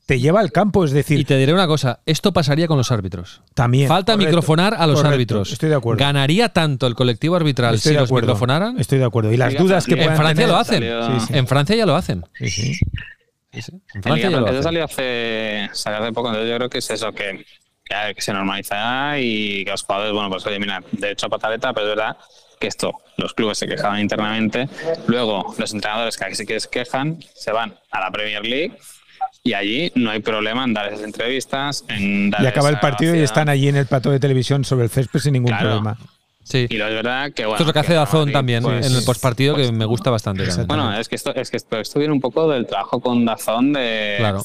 [0.05, 0.85] te lleva al campo.
[0.85, 3.41] Es decir, Y te diré una cosa, esto pasaría con los árbitros.
[3.55, 3.89] también.
[3.89, 5.51] Falta correcto, microfonar a los correcto, árbitros.
[5.51, 5.99] Estoy de acuerdo.
[5.99, 8.79] ¿Ganaría tanto el colectivo arbitral Estoy si de los microfonaran?
[8.79, 9.33] Estoy de acuerdo.
[9.33, 9.95] Y las dudas que.
[10.01, 10.75] En Francia tener- lo hacen.
[10.79, 11.33] Salió- Sí, sí.
[11.37, 12.20] En Francia ya lo hacen.
[12.37, 12.73] Sí, sí.
[13.53, 13.71] Sí, sí.
[13.73, 16.77] En En Francia Liga ya lo salió hace, salió hace poco, entonces yo creo que
[16.77, 17.45] es eso, que,
[18.17, 21.87] se normaliza y que los jugadores, bueno, pues oye, mira, de hecho a pataleta, pero
[21.87, 22.17] es verdad
[22.57, 24.69] que esto, los clubes se quejaban internamente,
[25.07, 28.77] luego los entrenadores que sí que se quejan, se van a la Premier League
[29.43, 33.15] y allí no hay problema en dar esas entrevistas, en dar Y acaba el partido
[33.15, 35.81] y están allí en el plató de televisión sobre el césped sin ningún Claro.
[35.81, 35.97] problema.
[36.43, 36.67] Sí.
[36.69, 37.55] Y lo es verdad que, bueno...
[37.55, 39.85] Esto es lo que hace Dazón Madrid, también pues, en el postpartido, pues, que me
[39.85, 40.45] gusta bastante.
[40.47, 40.67] también.
[40.67, 43.73] Bueno, es que esto, es que esto, esto viene un poco del trabajo con Dazón
[43.73, 44.41] de, Claro.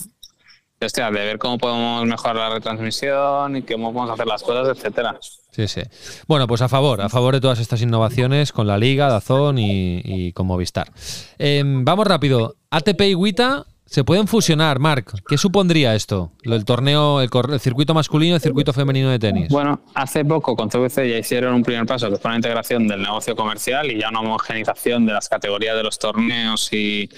[0.79, 4.77] de, hostia, de ver cómo podemos mejorar la retransmisión y cómo podemos hacer las cosas,
[4.77, 5.19] etcétera.
[5.51, 5.81] Sí, sí.
[6.27, 10.03] Bueno, pues a favor, a favor de todas estas innovaciones con la Liga, Dazón y,
[10.05, 10.93] y con Movistar.
[11.39, 12.57] Em, vamos rápido.
[12.71, 15.15] ATP y Wita se pueden fusionar, Marc.
[15.29, 16.33] ¿Qué supondría esto?
[16.43, 17.31] El torneo, el,
[17.61, 19.49] circuito masculino y el circuito femenino de tenis.
[19.49, 23.01] Bueno, hace poco con CVC ya hicieron un primer paso que fue una integración del
[23.01, 27.09] negocio comercial y ya una homogenización de las categorías de los torneos y,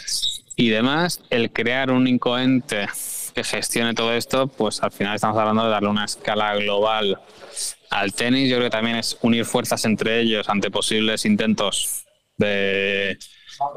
[0.57, 1.23] y demás.
[1.31, 2.87] El crear un incoente
[3.35, 7.19] que gestione todo esto, pues al final estamos hablando de darle una escala global
[7.91, 8.51] al tenis.
[8.51, 12.05] Yo creo que también es unir fuerzas entre ellos ante posibles intentos
[12.37, 13.19] de,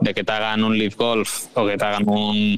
[0.01, 2.57] de que te hagan un Live Golf o que te hagan un,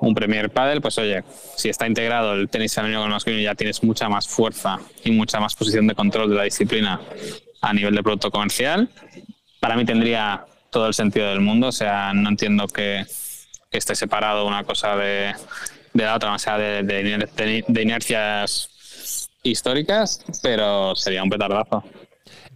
[0.00, 1.22] un Premier Padel, pues oye,
[1.56, 5.10] si está integrado el tenis femenino con el masculino, ya tienes mucha más fuerza y
[5.12, 7.00] mucha más posición de control de la disciplina
[7.60, 8.88] a nivel de producto comercial.
[9.60, 13.04] Para mí tendría todo el sentido del mundo, o sea, no entiendo que,
[13.70, 15.32] que esté separado una cosa de,
[15.92, 21.84] de la otra, más allá de, de- de inercias históricas, pero sería un petardazo.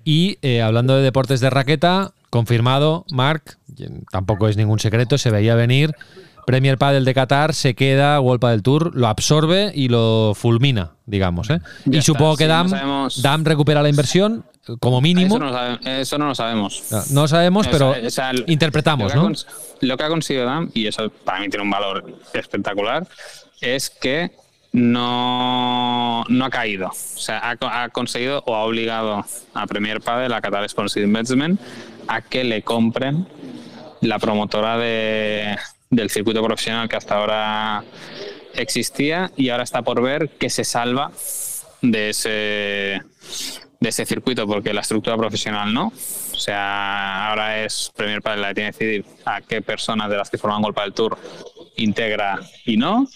[0.05, 3.59] Y eh, hablando de deportes de raqueta, confirmado, Marc,
[4.11, 5.95] tampoco es ningún secreto, se veía venir.
[6.47, 11.51] Premier Padel de Qatar se queda, World Padel Tour lo absorbe y lo fulmina, digamos.
[11.51, 11.61] ¿eh?
[11.85, 14.47] Y está, supongo que sí, Dam, recupera la inversión,
[14.81, 15.37] como mínimo.
[15.37, 16.85] Eso no, lo sabe- eso no lo sabemos.
[16.91, 19.37] No, no lo sabemos, O pero sea, o sea, interpretamos, lo que ha ¿no?
[19.83, 23.07] Lo que ha conseguido DAM, y eso para mí tiene un valor espectacular,
[23.61, 24.31] es que
[24.73, 26.89] no, no ha caído.
[26.89, 31.61] O sea, ha, ha conseguido o ha obligado a Premier Padel, a Qatar Sponsored Investment,
[32.07, 33.27] a que le compren
[34.01, 35.57] la promotora de,
[35.91, 37.85] del circuito profesional que hasta ahora
[38.55, 41.13] existía y ahora está por ver qué se salva
[41.83, 43.03] de ese
[43.81, 45.93] de ese circuito porque la estructura profesional no.
[46.33, 50.17] O sea, ahora es Premier Padel la que tiene que decidir a qué personas de
[50.17, 51.17] las que forman Golpa del Tour
[51.77, 53.07] integra y no.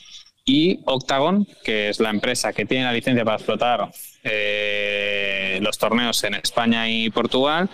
[0.45, 3.91] Y Octagon, que es la empresa que tiene la licencia para explotar
[4.25, 7.71] eh, los torneos en España y Portugal,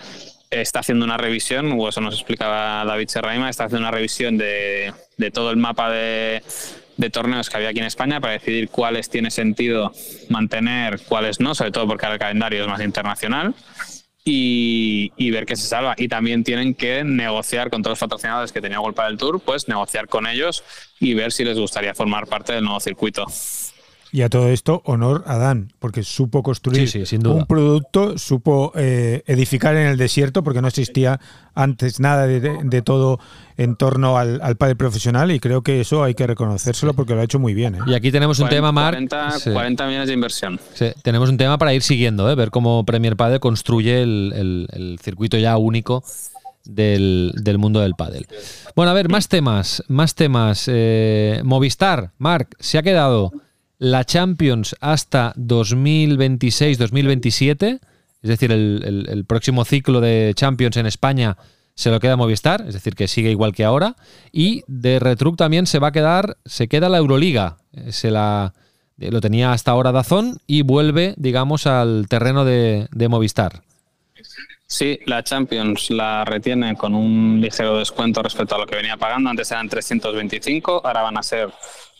[0.51, 4.93] está haciendo una revisión, o eso nos explicaba David Serraima, está haciendo una revisión de,
[5.17, 6.43] de todo el mapa de,
[6.97, 9.93] de torneos que había aquí en España para decidir cuáles tiene sentido
[10.27, 13.55] mantener, cuáles no, sobre todo porque el calendario es más internacional.
[14.25, 15.95] Y, ver qué se salva.
[15.97, 19.67] Y también tienen que negociar con todos los patrocinadores que tenía Golpa del Tour, pues
[19.67, 20.63] negociar con ellos
[20.99, 23.25] y ver si les gustaría formar parte del nuevo circuito.
[24.11, 27.35] Y a todo esto, honor a Dan, porque supo construir Sí, sí, sin duda.
[27.35, 31.19] un producto, supo eh, edificar en el desierto, porque no existía
[31.53, 33.19] antes nada de, todo
[33.57, 37.21] en torno al, al padre profesional, y creo que eso hay que reconocérselo porque lo
[37.21, 37.75] ha hecho muy bien.
[37.75, 37.79] ¿eh?
[37.85, 38.93] Y aquí tenemos un 40, tema, Marc.
[38.95, 39.51] 40, sí.
[39.51, 40.59] 40 millones de inversión.
[40.73, 42.35] Sí, tenemos un tema para ir siguiendo, ¿eh?
[42.35, 46.03] ver cómo Premier Padel construye el, el- el circuito ya único
[46.65, 48.27] del, del mundo del pádel.
[48.75, 50.65] Bueno, a ver, más temas, más temas.
[50.67, 53.31] Eh, Movistar, Marc, se ha quedado
[53.79, 57.79] la Champions hasta 2026-2027,
[58.21, 61.37] es decir, el, próximo ciclo de Champions en España
[61.73, 63.95] se lo queda Movistar, es decir, que sigue igual que ahora,
[64.33, 67.55] y de Retruc también se va a quedar, se queda la Euroliga,
[67.87, 68.53] se la,
[68.97, 73.61] lo tenía hasta ahora Dazón y vuelve, digamos, al terreno de, de Movistar.
[74.67, 79.29] Sí, la Champions la retiene con un ligero descuento respecto a lo que venía pagando.
[79.29, 81.49] Antes eran 325, ahora van a ser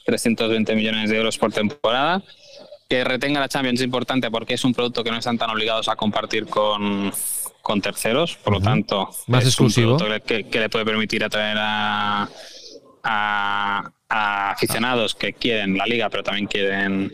[0.06, 2.24] 320 millones de euros por temporada.
[2.90, 5.88] Que retenga la Champions es importante porque es un producto que no están tan obligados
[5.90, 7.14] a compartir con,
[7.62, 9.98] con terceros, por lo tanto, más exclusivo.
[10.26, 12.30] que, le puede permitir atraer a,
[13.04, 17.12] a, a, aficionados que quieren la liga, pero también quieren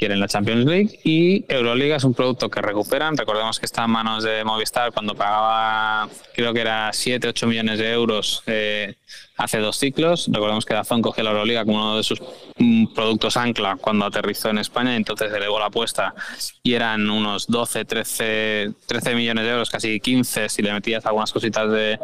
[0.00, 3.18] quieren la Champions League y Euroliga es un producto que recuperan.
[3.18, 7.78] Recordemos que está en manos de Movistar cuando pagaba, creo que era 7, 8 millones
[7.78, 8.94] de euros eh,
[9.36, 10.30] hace dos ciclos.
[10.32, 12.22] Recordemos que Dazón cogió la Euroliga como uno de sus
[12.56, 16.14] mm, productos ancla cuando aterrizó en España entonces elevó la apuesta
[16.62, 21.30] y eran unos 12, 13, 13 millones de euros, casi 15 si le metías algunas
[21.30, 21.98] cositas de,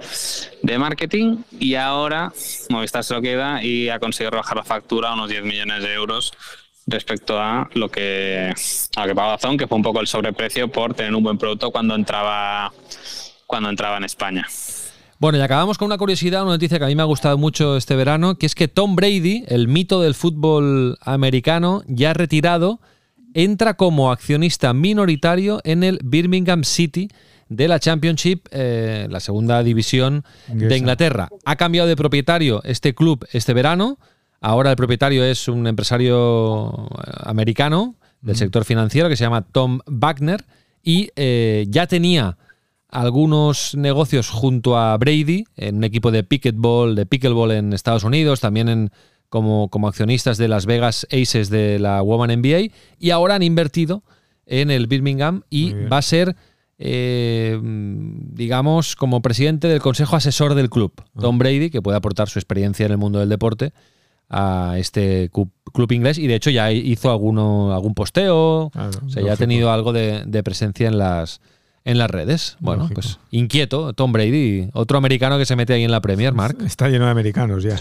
[0.62, 2.30] de marketing y ahora
[2.68, 5.94] Movistar se lo queda y ha conseguido bajar la factura a unos 10 millones de
[5.94, 6.34] euros
[6.86, 8.52] respecto a lo que
[8.96, 11.94] a que pagó que fue un poco el sobreprecio por tener un buen producto cuando
[11.94, 12.72] entraba
[13.46, 14.46] cuando entraba en España.
[15.18, 17.76] Bueno, y acabamos con una curiosidad, una noticia que a mí me ha gustado mucho
[17.76, 22.80] este verano, que es que Tom Brady, el mito del fútbol americano, ya retirado,
[23.32, 27.08] entra como accionista minoritario en el Birmingham City
[27.48, 31.28] de la Championship, eh, la segunda división de Inglaterra.
[31.44, 33.98] Ha cambiado de propietario este club este verano,
[34.40, 39.80] Ahora el propietario es un empresario eh, americano del sector financiero que se llama Tom
[39.86, 40.44] Wagner
[40.82, 42.36] y eh, ya tenía
[42.88, 48.40] algunos negocios junto a Brady en un equipo de pickleball, de pickleball en Estados Unidos,
[48.40, 48.90] también en,
[49.28, 54.02] como, como accionistas de Las Vegas Aces de la Woman NBA y ahora han invertido
[54.46, 56.36] en el Birmingham y va a ser
[56.78, 61.38] eh, digamos, como presidente del consejo asesor del club, Tom ah.
[61.38, 63.72] Brady, que puede aportar su experiencia en el mundo del deporte
[64.28, 69.34] a este club inglés y de hecho ya hizo alguno, algún posteo, o sea, ya
[69.34, 71.40] ha tenido algo de, presencia en las,
[71.84, 72.56] en las redes.
[72.60, 76.58] Bueno, pues inquieto, Tom Brady, otro americano que se mete ahí en la Premier, Mark.
[76.64, 77.78] Está lleno de americanos ya.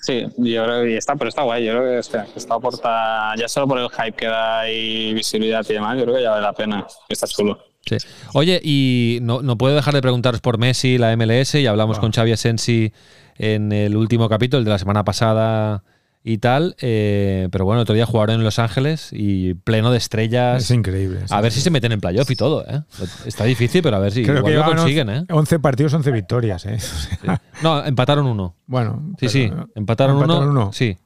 [0.00, 1.66] Sí, yo creo que está, pero está guay.
[1.66, 5.64] Yo creo que está, está aporta, ya solo por el hype que da y visibilidad
[5.68, 6.86] y demás, yo creo que ya vale la pena.
[7.08, 7.58] Está chulo.
[7.84, 7.96] Sí.
[8.32, 12.10] Oye, y no, no puedo dejar de preguntaros por Messi, la MLS, y hablamos con
[12.10, 12.92] Xavi Asensi
[13.38, 15.82] en el último capítulo, el de la semana pasada
[16.28, 16.74] y tal.
[16.80, 20.64] Eh, pero bueno, otro día jugaron en Los Ángeles y pleno de estrellas.
[20.64, 21.20] Es increíble.
[21.30, 22.66] a ver si se meten en playoff y todo.
[22.68, 22.82] ¿eh?
[23.24, 25.08] Está difícil, pero a ver si igual lo consiguen.
[25.08, 25.26] 11, ¿eh?
[25.30, 26.66] 11 partidos, 11 victorias.
[26.66, 26.78] ¿eh?
[27.62, 28.56] No, empataron uno.
[28.66, 29.50] Bueno, sí, sí.
[29.74, 30.72] Empataron, uno.
[30.72, 30.98] Sí.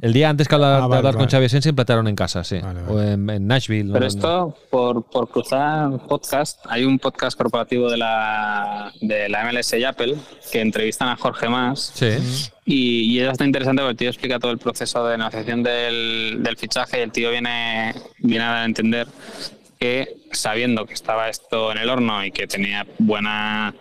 [0.00, 2.60] El día antes que hablar, ah, de hablar con Xavi se emplataron en casa, sí.
[2.88, 3.92] O en, Nashville.
[3.92, 9.72] Pero esto, por, por, cruzar podcast, hay un podcast corporativo de la, de la MLS
[9.74, 10.16] y Apple
[10.50, 11.92] que entrevistan a Jorge Más.
[11.94, 12.50] Sí.
[12.64, 16.42] Y, y es bastante interesante porque el tío explica todo el proceso de negociación del,
[16.42, 19.08] del fichaje y el tío viene, viene a entender
[19.78, 23.74] que sabiendo que estaba esto en el horno y que tenía buena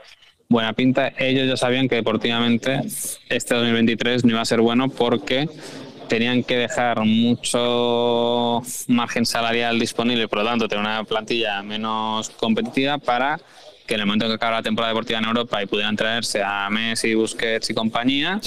[0.49, 2.81] buena pinta, ellos ya sabían que deportivamente
[3.29, 5.49] este 2023 no iba a ser bueno porque
[6.07, 12.97] tenían que dejar mucho margen salarial disponible, por lo tanto, tener una plantilla menos competitiva
[12.97, 13.39] para
[13.85, 16.43] que en el momento en que acabara la temporada deportiva en Europa y pudieran traerse
[16.43, 18.39] a Messi, Busquets y compañía,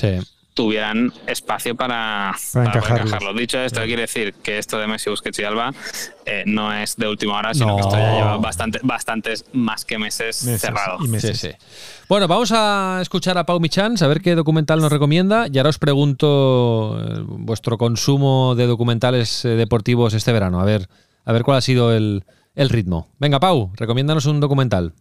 [0.60, 3.32] tuvieran espacio para, encajarlo.
[3.32, 5.72] Dicho esto, quiere decir que esto de Messi, Busquets y Alba
[6.26, 9.98] eh, no es de última hora, sino que esto ya lleva bastante, bastantes más que
[9.98, 10.98] meses, cerrado.
[12.10, 15.70] Bueno, vamos a escuchar a Pau Michan, a ver qué documental nos recomienda y ahora
[15.70, 20.90] os pregunto eh, vuestro consumo de documentales eh, deportivos este verano, a ver,
[21.24, 23.08] a ver cuál ha sido el, el ritmo.
[23.18, 24.92] Venga, Pau, recomiéndanos un documental.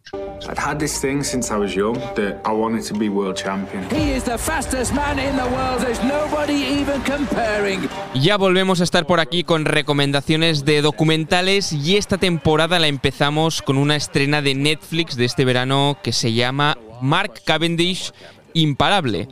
[0.47, 3.83] I'd had this thing since I was young that I wanted to be world champion.
[3.89, 5.81] He is the fastest man in the world.
[5.81, 7.89] There's nobody even comparing.
[8.13, 13.61] Ya volvemos a estar por aquí con recomendaciones de documentales y esta temporada la empezamos
[13.61, 18.11] con una estrena de Netflix de este verano que se llama Mark Cavendish
[18.53, 19.27] Imparable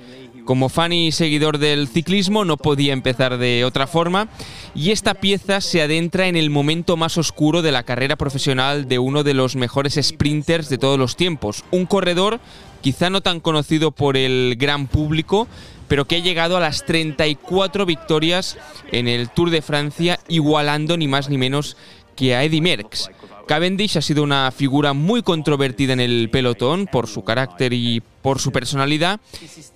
[0.47, 4.29] como fan y seguidor del ciclismo no podía empezar de otra forma
[4.73, 8.97] y esta pieza se adentra en el momento más oscuro de la carrera profesional de
[8.97, 12.39] uno de los mejores sprinters de todos los tiempos, un corredor
[12.81, 15.49] quizá no tan conocido por el gran público,
[15.89, 18.57] pero que ha llegado a las 34 victorias
[18.93, 21.75] en el Tour de Francia, igualando ni más ni menos
[22.15, 23.09] que a Eddy Merckx.
[23.47, 28.39] Cavendish ha sido una figura muy controvertida en el pelotón por su carácter y por
[28.39, 29.19] su personalidad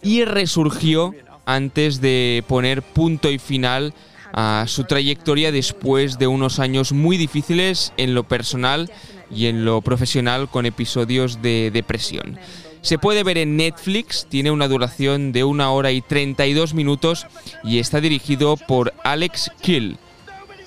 [0.04, 1.14] y resurgió
[1.46, 3.94] antes de poner punto y final
[4.34, 8.92] a su trayectoria después de unos años muy difíciles en lo personal
[9.34, 12.38] y en lo profesional con episodios de depresión.
[12.82, 17.28] Se puede ver en Netflix, tiene una duración de una hora y 32 minutos
[17.64, 19.98] y está dirigido por Alex Kill.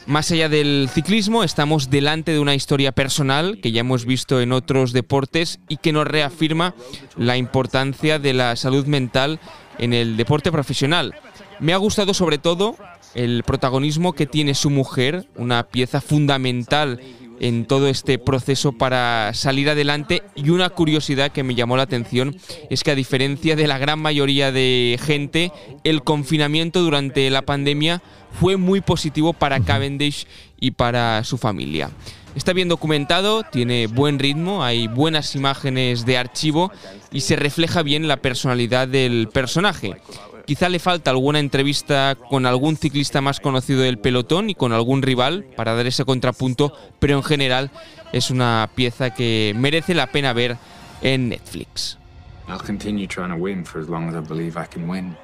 [0.07, 4.52] Más allá del ciclismo, estamos delante de una historia personal que ya hemos visto en
[4.52, 6.74] otros deportes y que nos reafirma
[7.16, 9.40] la importancia de la salud mental
[9.78, 11.14] en el deporte profesional.
[11.59, 12.76] Me ha gustado sobre todo
[13.14, 17.00] el protagonismo que tiene su mujer, una pieza fundamental
[17.40, 22.36] en todo este proceso para salir adelante y una curiosidad que me llamó la atención
[22.70, 25.52] es que a diferencia de la gran mayoría de gente,
[25.82, 28.02] el confinamiento durante la pandemia
[28.41, 30.26] fue muy positivo para Cavendish
[30.59, 31.91] y para su familia.
[32.35, 36.72] Está bien documentado, tiene buen ritmo, hay buenas imágenes de archivo
[37.12, 39.97] y se refleja bien la personalidad del personaje.
[40.45, 45.01] Quizá le falta alguna entrevista con algún ciclista más conocido del pelotón y con algún
[45.01, 47.70] rival para dar ese contrapunto, pero en general
[48.12, 50.59] es una pieza que merece la pena ver
[51.03, 51.99] en Netflix.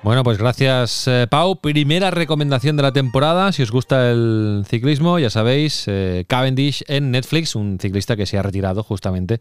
[0.03, 1.61] Bueno, pues gracias eh, Pau.
[1.61, 3.53] Primera recomendación de la temporada.
[3.53, 8.39] Si os gusta el ciclismo, ya sabéis, eh, Cavendish en Netflix, un ciclista que se
[8.39, 9.41] ha retirado justamente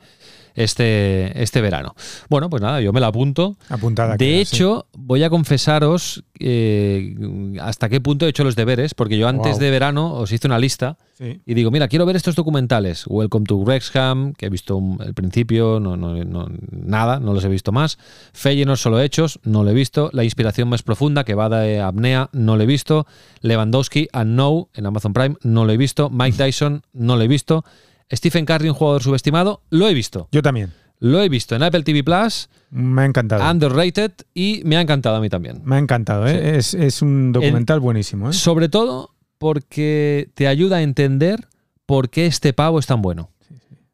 [0.56, 1.96] este, este verano.
[2.30, 3.58] Bueno, pues nada, yo me la apunto.
[3.70, 4.12] Apuntada.
[4.14, 7.16] De queda, hecho, voy a confesaros eh,
[7.62, 9.60] hasta qué punto he hecho los deberes, porque yo antes Wow.
[9.62, 11.42] de verano os hice una lista Sí.
[11.46, 13.06] y digo, mira, quiero ver estos documentales.
[13.08, 17.50] Welcome to Wrexham, que he visto el principio, no, no- no- nada, no los he
[17.50, 17.98] visto más.
[18.34, 20.10] Feyenoord solo hechos, no lo he visto.
[20.14, 23.06] La inspiración más profunda, que va de apnea, no lo he visto.
[23.42, 26.10] Lewandowski, Unknown, en Amazon Prime, no lo he visto.
[26.10, 27.66] Mike Tyson, no lo he visto.
[28.12, 30.28] Stephen Curry, un jugador subestimado, lo he visto.
[30.32, 30.72] Yo también.
[31.00, 33.50] Lo he visto en Apple TV Plus, Me ha encantado.
[33.50, 35.62] underrated, y me ha encantado a mí también.
[35.64, 36.58] Me ha encantado, ¿eh?
[36.58, 38.34] Es, es un documental buenísimo, ¿eh?
[38.34, 41.48] Sobre todo porque te ayuda a entender
[41.86, 43.30] por qué este pavo es tan bueno.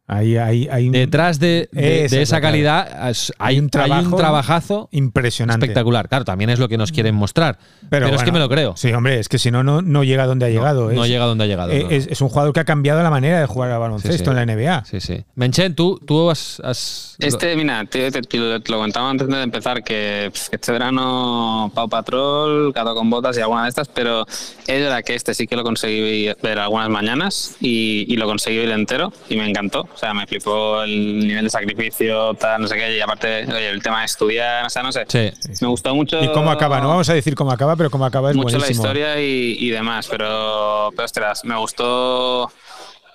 [0.07, 4.05] Ahí, ahí, hay un Detrás de, de- Esa de calidad hay, Hay un hay trabajo
[4.11, 5.65] un trabajazo impresionante.
[5.65, 6.07] espectacular.
[6.07, 7.57] Claro, también es lo que nos quieren mostrar.
[7.89, 8.77] Pero, es bueno, que me lo creo.
[8.77, 10.91] Sí, hombre, es que si no, no, no llega donde ha llegado.
[10.91, 11.73] No es, llega donde ha llegado.
[11.73, 11.89] no.
[11.89, 14.29] es, es un jugador que ha cambiado la manera de jugar al baloncesto Sí, sí.
[14.29, 14.85] en la NBA.
[14.85, 15.23] Sí, sí.
[15.33, 16.59] Menchen, tú, tú has.
[16.63, 20.71] has- Este, mira, te, te- te lo, te lo comentaba antes de empezar, que este
[20.71, 24.25] verano Pau Patrol, Gato con Botas y alguna de estas, pero
[24.67, 28.57] es verdad que este sí que lo conseguí ver algunas mañanas y, y lo conseguí
[28.57, 29.87] ver entero y me encantó.
[29.95, 33.69] O sea, me flipó el nivel de sacrificio, tal, no sé qué, y aparte, oye,
[33.69, 35.05] el tema de estudiar, o sea, no sé.
[35.07, 35.31] Sí.
[35.61, 36.21] Me gustó mucho.
[36.21, 36.81] ¿Y cómo acaba?
[36.81, 38.83] No vamos a decir cómo acaba, pero cómo acaba es mucho la buenísimo.
[38.85, 42.51] historia y, y demás, pero, pero ostras, me gustó,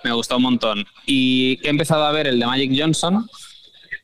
[0.03, 0.85] me gustó un montón.
[1.05, 3.29] Y he empezado a ver el de Magic Johnson.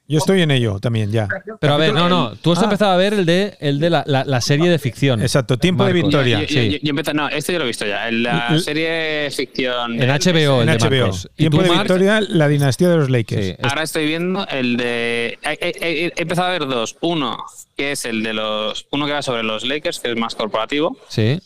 [0.10, 1.28] Yo estoy en ello también, ya.
[1.60, 2.34] Pero a ver, no, no.
[2.36, 2.64] Tú has Ah.
[2.64, 5.22] empezado a ver el de, el de la, la- la serie de ficción.
[5.22, 5.92] Exacto, Tiempo de.
[5.94, 6.40] Victoria.
[6.42, 6.70] Yo, yo- sí.
[6.72, 8.08] yo- yo empecé- no, este yo lo he visto ya.
[8.08, 10.02] En la L- serie ficción.
[10.02, 11.02] En HBO, el En de HBO.
[11.08, 11.30] Marcos.
[11.36, 11.70] ¿Y Tiempo de?
[11.72, 13.46] Victoria, la dinastía de los Lakers.
[13.46, 13.56] Sí.
[13.62, 15.38] Ahora estoy viendo el de.
[15.44, 16.96] He, he- he- he empezado a ver dos.
[17.02, 17.38] Uno,
[17.76, 18.88] que es el de los.
[18.92, 20.98] Uno que va sobre los Lakers, que es más corporativo.
[21.10, 21.40] Sí,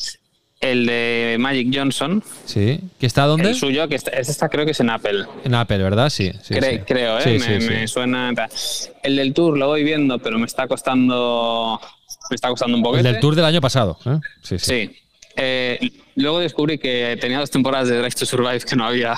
[0.61, 2.23] El de Magic Johnson.
[2.45, 2.79] sí.
[2.99, 3.49] ¿Que está dónde?
[3.49, 5.25] El suyo, que está, este está creo que es en Apple.
[5.43, 6.09] En Apple, ¿verdad?
[6.11, 6.31] Sí.
[6.43, 6.83] sí, Cre- sí.
[6.85, 7.39] Creo, ¿eh?
[7.39, 8.31] Sí, me, suena.
[9.01, 11.81] El del Tour lo voy viendo, pero me está costando.
[12.29, 13.03] Me está costando un El poquito.
[13.03, 13.97] del tour del año pasado.
[14.05, 14.19] ¿eh?
[14.43, 14.65] Sí, sí.
[14.89, 14.95] Sí.
[15.35, 15.79] Eh,
[16.15, 19.15] luego descubrí que tenía dos temporadas de Drive to Survive que no había.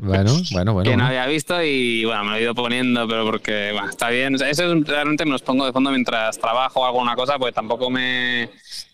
[0.00, 0.90] Bueno, bueno, bueno.
[0.90, 4.08] que no había visto y bueno, me lo he ido poniendo, pero porque bueno, está
[4.10, 4.34] bien.
[4.34, 7.38] O sea, eso es- realmente me los pongo de fondo mientras trabajo o alguna cosa,
[7.38, 8.50] porque tampoco me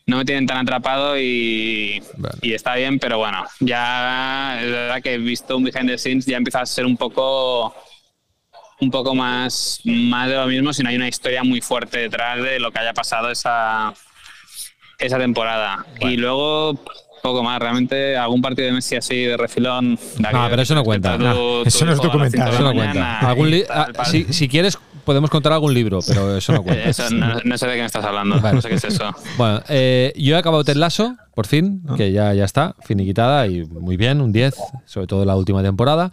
[0.07, 2.38] no me tienen tan atrapado y, Vale.
[2.40, 6.24] y está bien, pero bueno, ya es verdad que he visto un behind the scenes,
[6.24, 7.74] ya empieza a ser un poco
[8.80, 12.40] un poco más, más de lo mismo, si no hay una historia muy fuerte detrás
[12.42, 13.92] de lo que haya pasado esa,
[14.99, 15.86] esa temporada.
[16.01, 16.74] Y luego
[17.22, 19.96] poco más, realmente algún partido de Messi así de refilón.
[19.96, 21.14] de No, pero eso no cuenta.
[21.64, 22.94] eso no es documental, Eso no cuenta.
[22.94, 24.07] mañana Algún li- y tal, ah, tal.
[24.07, 26.88] si, si quieres, podemos contar algún libro, pero eso no cuenta.
[26.88, 28.57] Eso no, no sé de qué me estás hablando, Vale.
[28.57, 29.05] no sé qué es eso.
[29.36, 33.64] Bueno, eh, yo he acabado Ted Lasso, por fin, que ya, ya está, finiquitada y
[33.64, 34.55] muy bien, un 10,
[34.86, 36.11] sobre todo la última temporada.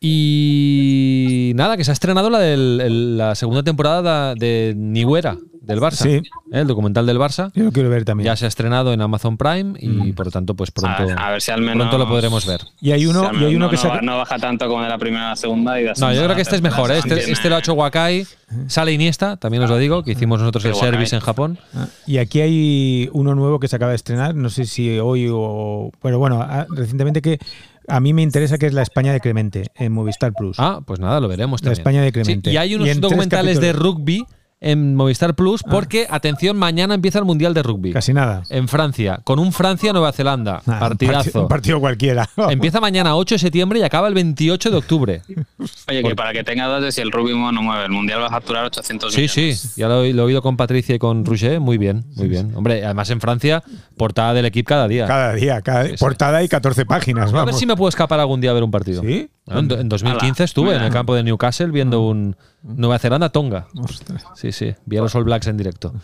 [0.00, 5.36] Y nada, que se ha estrenado la, del, el- la segunda temporada de Nihuera,
[5.66, 6.02] del Barça.
[6.04, 6.08] Sí.
[6.10, 6.22] ¿eh?
[6.52, 7.50] El documental del Barça.
[7.54, 8.24] Yo lo quiero ver también.
[8.26, 11.18] Ya se ha estrenado en Amazon Prime y por lo tanto, pues pronto, A ver,
[11.18, 11.76] a ver si al menos.
[11.76, 12.60] pronto lo podremos ver.
[12.80, 14.82] Y hay uno, si y hay uno no, que no, saca- no baja tanto como
[14.82, 15.78] de la primera a la segunda.
[15.80, 16.90] Y de la No, yo creo que la este es mejor.
[16.92, 16.98] ¿eh?
[16.98, 18.26] Este, este lo ha hecho Wakai.
[18.68, 20.90] Sale Iniesta, también os lo digo, que hicimos nosotros el Wakai.
[20.90, 21.58] service en Japón.
[21.74, 25.28] Ah, Y aquí hay uno nuevo que se acaba de estrenar, no sé si hoy
[25.32, 25.90] o...
[26.00, 27.40] Pero bueno, ah, recientemente que
[27.88, 30.56] a mí me interesa que es la España de Clemente en Movistar Plus.
[30.60, 31.80] Ah, pues nada, lo veremos La también.
[31.80, 32.52] España de Sí, Clemente.
[32.52, 34.24] y hay unos Y documentales de rugby
[34.58, 37.92] en Movistar Plus porque, atención, mañana empieza el Mundial de Rugby.
[37.92, 38.42] Casi nada.
[38.48, 40.62] En Francia, con un Francia-Nueva Zelanda.
[40.66, 41.30] Un partidazo.
[41.30, 42.28] parti- Un partido cualquiera.
[42.48, 45.22] Empieza mañana 8 de septiembre y acaba el 28 de octubre.
[45.88, 48.30] Oye, que para que tenga datos, si el rugby no mueve, el mundial va a
[48.30, 49.60] facturar 800 Sí, millones.
[49.60, 52.28] sí, ya lo, he- lo he oído con Patricia y con Rouget, muy bien, muy
[52.28, 52.52] bien.
[52.56, 53.62] Hombre, además en Francia,
[53.96, 55.06] portada del equipo cada día.
[55.06, 55.96] Cada día, cada Sí, sí.
[55.98, 57.24] portada y 14 páginas.
[57.24, 57.58] a ver Vamos.
[57.58, 59.02] si me puedo escapar algún día a ver un partido.
[59.02, 59.28] ¿Sí?
[59.44, 60.44] Bueno, en, en 2015 Ala.
[60.44, 62.36] estuve en el campo de Newcastle viendo un
[62.66, 63.68] Nueva Zelanda-Tonga.
[63.78, 64.24] Ostras.
[64.34, 65.94] Sí, sí, vi a los All Blacks en directo.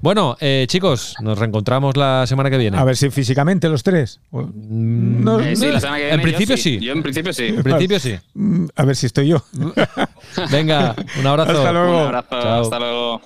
[0.00, 2.78] Bueno, eh, chicos, nos reencontramos la semana que viene.
[2.78, 4.20] A ver si físicamente los tres.
[4.30, 5.72] Mm, No, Eh, sí, no.
[5.72, 6.78] la semana que En yo principio sí.
[6.80, 7.44] Yo en principio sí.
[7.48, 8.14] En principio sí.
[8.34, 9.44] Mm, A ver si estoy yo.
[10.50, 11.50] Venga, un abrazo.
[11.52, 11.96] Hasta luego.
[11.98, 12.62] Un abrazo, Chao.
[12.62, 13.20] hasta luego.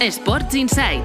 [0.00, 1.04] Sports Insight,